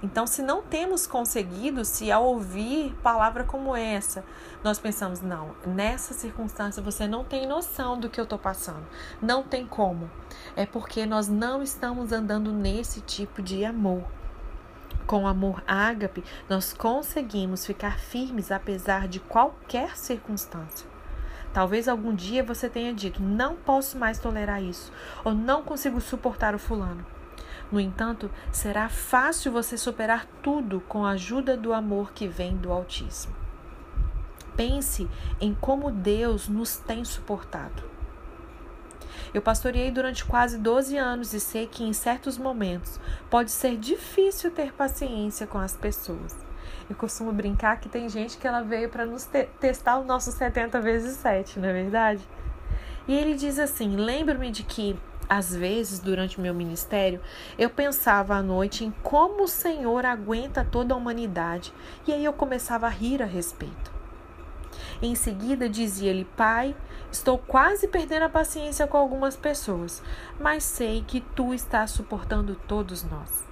[0.00, 4.24] Então, se não temos conseguido, se ao ouvir palavra como essa,
[4.62, 8.86] nós pensamos, não, nessa circunstância você não tem noção do que eu estou passando,
[9.20, 10.08] não tem como.
[10.54, 14.04] É porque nós não estamos andando nesse tipo de amor.
[15.06, 20.86] Com o amor ágape, nós conseguimos ficar firmes apesar de qualquer circunstância.
[21.52, 24.92] Talvez algum dia você tenha dito: não posso mais tolerar isso,
[25.24, 27.04] ou não consigo suportar o fulano.
[27.70, 32.72] No entanto, será fácil você superar tudo com a ajuda do amor que vem do
[32.72, 33.34] Altíssimo.
[34.56, 35.08] Pense
[35.40, 37.97] em como Deus nos tem suportado.
[39.32, 42.98] Eu pastoreei durante quase 12 anos e sei que em certos momentos
[43.30, 46.36] pode ser difícil ter paciência com as pessoas.
[46.88, 50.32] Eu costumo brincar que tem gente que ela veio para nos te testar o nosso
[50.32, 52.26] 70 vezes 7, não é verdade?
[53.06, 54.98] E ele diz assim: lembro-me de que
[55.28, 57.20] às vezes, durante o meu ministério,
[57.58, 61.72] eu pensava à noite em como o Senhor aguenta toda a humanidade,
[62.06, 63.92] e aí eu começava a rir a respeito.
[65.02, 66.74] Em seguida, dizia-lhe: Pai,
[67.10, 70.02] estou quase perdendo a paciência com algumas pessoas,
[70.38, 73.44] mas sei que tu estás suportando todos nós.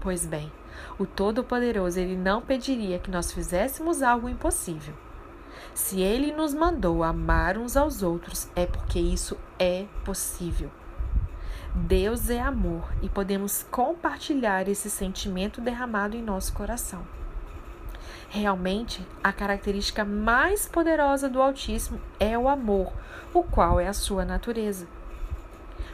[0.00, 0.50] Pois bem,
[0.98, 4.94] o Todo-Poderoso ele não pediria que nós fizéssemos algo impossível.
[5.74, 10.70] Se ele nos mandou amar uns aos outros, é porque isso é possível.
[11.74, 17.19] Deus é amor e podemos compartilhar esse sentimento derramado em nosso coração.
[18.32, 22.92] Realmente, a característica mais poderosa do Altíssimo é o amor,
[23.34, 24.86] o qual é a sua natureza.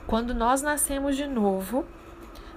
[0.07, 1.87] Quando nós nascemos de novo,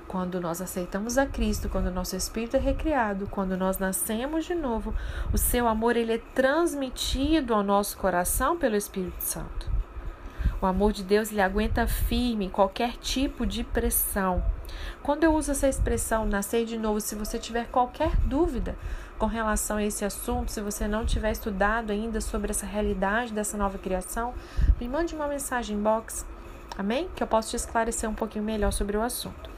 [0.06, 4.94] quando nós aceitamos a Cristo, quando nosso espírito é recriado, quando nós nascemos de novo,
[5.32, 9.72] o seu amor ele é transmitido ao nosso coração pelo Espírito Santo.
[10.62, 14.44] O amor de Deus ele aguenta firme qualquer tipo de pressão.
[15.02, 18.76] Quando eu uso essa expressão nascer de novo, se você tiver qualquer dúvida
[19.20, 23.58] com relação a esse assunto, se você não tiver estudado ainda sobre essa realidade dessa
[23.58, 24.34] nova criação,
[24.80, 26.26] me mande uma mensagem box,
[26.78, 27.10] amém?
[27.14, 29.50] Que eu possa te esclarecer um pouquinho melhor sobre o assunto.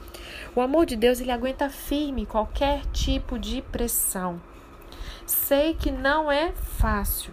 [0.54, 4.40] O amor de Deus ele aguenta firme qualquer tipo de pressão.
[5.24, 7.32] Sei que não é fácil.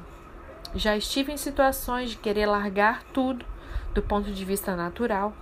[0.76, 3.44] Já estive em situações de querer largar tudo
[3.92, 5.34] do ponto de vista natural,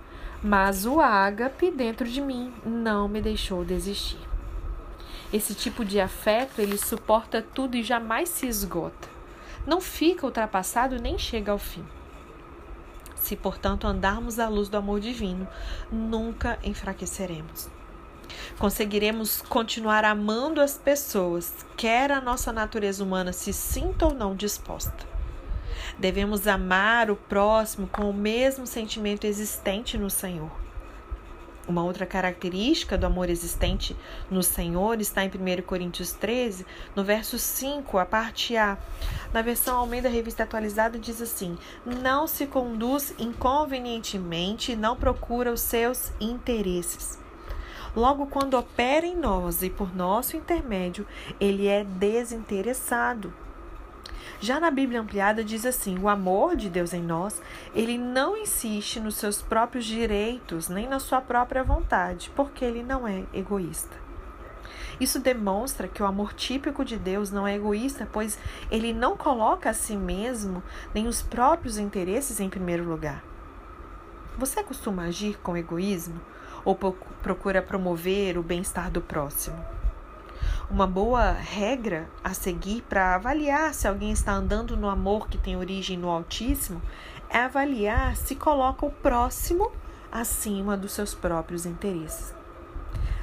[0.42, 4.27] mas o ágape dentro de mim não me deixou desistir.
[5.32, 9.08] Esse tipo de afeto, ele suporta tudo e jamais se esgota.
[9.66, 11.84] Não fica ultrapassado nem chega ao fim.
[13.14, 15.46] Se, portanto, andarmos à luz do amor divino,
[15.92, 17.68] nunca enfraqueceremos.
[18.58, 25.06] Conseguiremos continuar amando as pessoas, quer a nossa natureza humana se sinta ou não disposta.
[25.98, 30.67] Devemos amar o próximo com o mesmo sentimento existente no Senhor.
[31.68, 33.94] Uma outra característica do amor existente
[34.30, 36.64] no Senhor está em 1 Coríntios 13,
[36.96, 38.78] no verso 5, a parte A.
[39.34, 45.60] Na versão Almeida Revista Atualizada diz assim: Não se conduz inconvenientemente e não procura os
[45.60, 47.18] seus interesses.
[47.94, 51.06] Logo, quando opera em nós e por nosso intermédio,
[51.38, 53.30] ele é desinteressado.
[54.40, 57.40] Já na Bíblia ampliada diz assim: o amor de Deus em nós,
[57.74, 63.06] ele não insiste nos seus próprios direitos, nem na sua própria vontade, porque ele não
[63.06, 63.96] é egoísta.
[65.00, 68.38] Isso demonstra que o amor típico de Deus não é egoísta, pois
[68.70, 70.62] ele não coloca a si mesmo
[70.92, 73.22] nem os próprios interesses em primeiro lugar.
[74.36, 76.20] Você costuma agir com egoísmo
[76.64, 79.77] ou procura promover o bem-estar do próximo?
[80.70, 85.56] Uma boa regra a seguir para avaliar se alguém está andando no amor que tem
[85.56, 86.82] origem no Altíssimo
[87.30, 89.72] é avaliar se coloca o próximo
[90.12, 92.34] acima dos seus próprios interesses.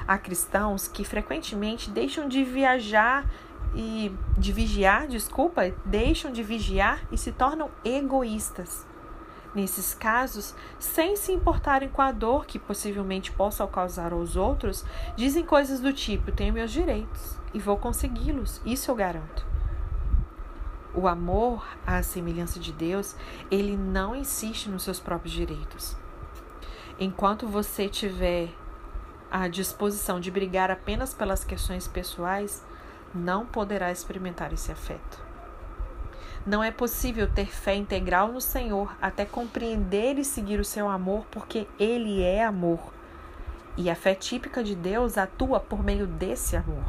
[0.06, 3.28] Há cristãos que frequentemente deixam de viajar
[3.74, 8.85] e de vigiar, desculpa, deixam de vigiar e se tornam egoístas.
[9.56, 14.84] Nesses casos, sem se importarem com a dor que possivelmente possa causar aos outros,
[15.16, 19.46] dizem coisas do tipo: tenho meus direitos e vou consegui-los, isso eu garanto.
[20.94, 23.16] O amor, à semelhança de Deus,
[23.50, 25.96] ele não insiste nos seus próprios direitos.
[27.00, 28.50] Enquanto você tiver
[29.30, 32.62] a disposição de brigar apenas pelas questões pessoais,
[33.14, 35.25] não poderá experimentar esse afeto.
[36.46, 41.26] Não é possível ter fé integral no Senhor até compreender e seguir o seu amor,
[41.28, 42.94] porque Ele é amor.
[43.76, 46.84] E a fé típica de Deus atua por meio desse amor.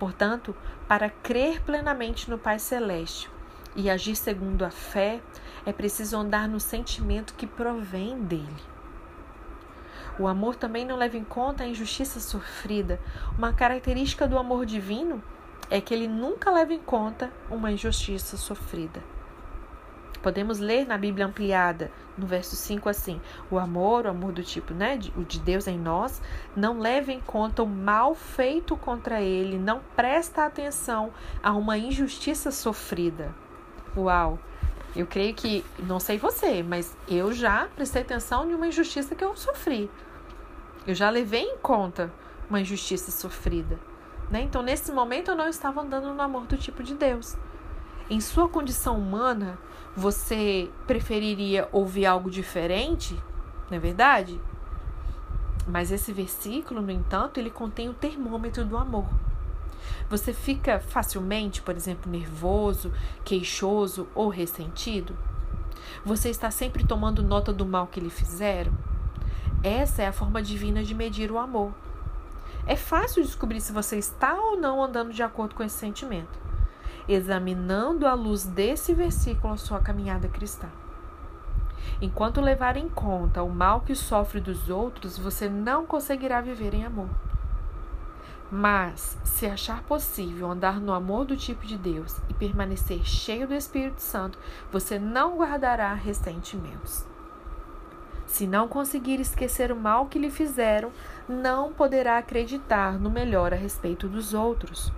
[0.00, 0.52] Portanto,
[0.88, 3.30] para crer plenamente no Pai Celeste
[3.76, 5.20] e agir segundo a fé,
[5.64, 8.64] é preciso andar no sentimento que provém dele.
[10.18, 13.00] O amor também não leva em conta a injustiça sofrida.
[13.38, 15.22] Uma característica do amor divino
[15.70, 19.02] é que ele nunca leva em conta uma injustiça sofrida.
[20.22, 24.72] Podemos ler na Bíblia ampliada, no verso 5 assim: o amor, o amor do tipo,
[24.72, 26.22] né, o de Deus em nós,
[26.56, 31.12] não leva em conta o mal feito contra ele, não presta atenção
[31.42, 33.34] a uma injustiça sofrida.
[33.96, 34.38] Uau!
[34.96, 39.24] Eu creio que, não sei você, mas eu já prestei atenção em uma injustiça que
[39.24, 39.90] eu sofri.
[40.86, 42.12] Eu já levei em conta
[42.48, 43.78] uma injustiça sofrida.
[44.30, 44.42] Né?
[44.42, 47.36] Então, nesse momento, eu não estava andando no amor do tipo de Deus.
[48.10, 49.58] em sua condição humana,
[49.96, 53.14] você preferiria ouvir algo diferente,
[53.70, 54.38] não é verdade?
[55.66, 59.06] Mas esse versículo, no entanto, ele contém o termômetro do amor.
[60.10, 62.92] Você fica facilmente, por exemplo, nervoso,
[63.24, 65.16] queixoso ou ressentido?
[66.04, 68.72] Você está sempre tomando nota do mal que lhe fizeram?
[69.62, 71.72] Essa é a forma divina de medir o amor.
[72.66, 76.38] É fácil descobrir se você está ou não andando de acordo com esse sentimento,
[77.06, 80.68] examinando à luz desse versículo a sua caminhada cristã.
[82.00, 86.84] Enquanto levar em conta o mal que sofre dos outros, você não conseguirá viver em
[86.84, 87.08] amor.
[88.50, 93.54] Mas, se achar possível andar no amor do tipo de Deus e permanecer cheio do
[93.54, 94.38] Espírito Santo,
[94.70, 97.04] você não guardará ressentimentos.
[98.26, 100.90] Se não conseguir esquecer o mal que lhe fizeram,
[101.28, 104.92] não poderá acreditar no melhor a respeito dos outros.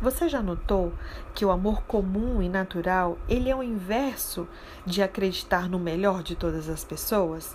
[0.00, 0.92] Você já notou
[1.34, 4.48] que o amor comum e natural, ele é o inverso
[4.86, 7.54] de acreditar no melhor de todas as pessoas?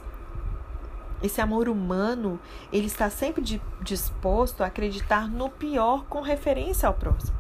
[1.24, 2.40] Esse amor humano,
[2.72, 7.36] ele está sempre disposto a acreditar no pior com referência ao próximo.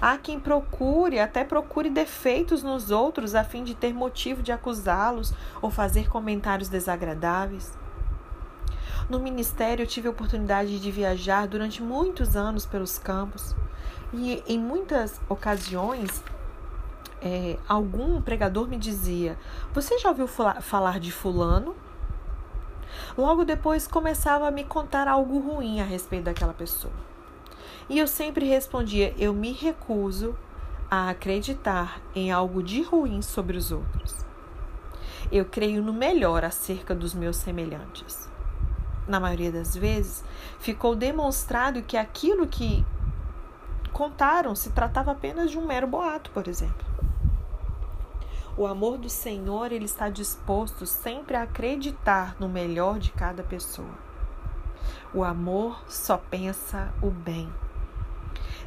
[0.00, 5.32] Há quem procure, até procure defeitos nos outros a fim de ter motivo de acusá-los
[5.62, 7.76] ou fazer comentários desagradáveis.
[9.08, 13.56] No ministério, eu tive a oportunidade de viajar durante muitos anos pelos campos
[14.12, 16.22] e, em muitas ocasiões,
[17.22, 19.38] é, algum pregador me dizia:
[19.72, 21.74] Você já ouviu falar de Fulano?
[23.16, 26.92] Logo depois começava a me contar algo ruim a respeito daquela pessoa.
[27.88, 30.36] E eu sempre respondia: eu me recuso
[30.90, 34.16] a acreditar em algo de ruim sobre os outros.
[35.30, 38.17] Eu creio no melhor acerca dos meus semelhantes.
[39.08, 40.22] Na maioria das vezes,
[40.58, 42.84] ficou demonstrado que aquilo que
[43.90, 46.86] contaram se tratava apenas de um mero boato, por exemplo.
[48.54, 53.96] O amor do Senhor, ele está disposto sempre a acreditar no melhor de cada pessoa.
[55.14, 57.50] O amor só pensa o bem.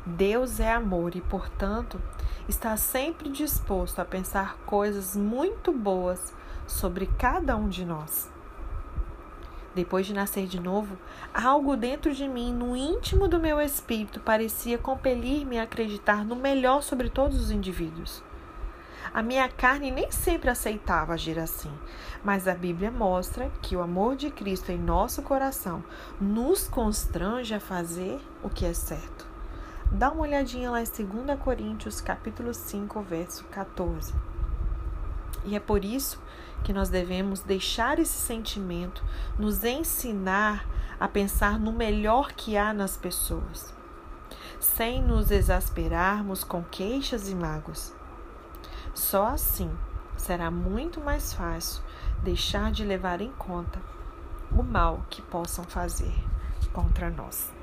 [0.03, 2.01] Deus é amor e, portanto,
[2.49, 6.33] está sempre disposto a pensar coisas muito boas
[6.65, 8.31] sobre cada um de nós.
[9.73, 10.97] Depois de nascer de novo,
[11.33, 16.83] algo dentro de mim, no íntimo do meu espírito, parecia compelir-me a acreditar no melhor
[16.83, 18.21] sobre todos os indivíduos.
[19.13, 21.71] A minha carne nem sempre aceitava agir assim,
[22.23, 25.83] mas a Bíblia mostra que o amor de Cristo em nosso coração
[26.19, 29.25] nos constrange a fazer o que é certo.
[29.91, 34.13] Dá uma olhadinha lá em 2 Coríntios, capítulo 5, verso 14.
[35.43, 36.21] E é por isso
[36.63, 39.03] que nós devemos deixar esse sentimento
[39.37, 40.67] nos ensinar
[40.99, 43.73] a pensar no melhor que há nas pessoas,
[44.59, 47.95] sem nos exasperarmos com queixas e mágoas.
[48.93, 49.71] Só assim
[50.15, 51.81] será muito mais fácil
[52.23, 53.81] deixar de levar em conta
[54.51, 56.13] o mal que possam fazer
[56.71, 57.60] contra nós.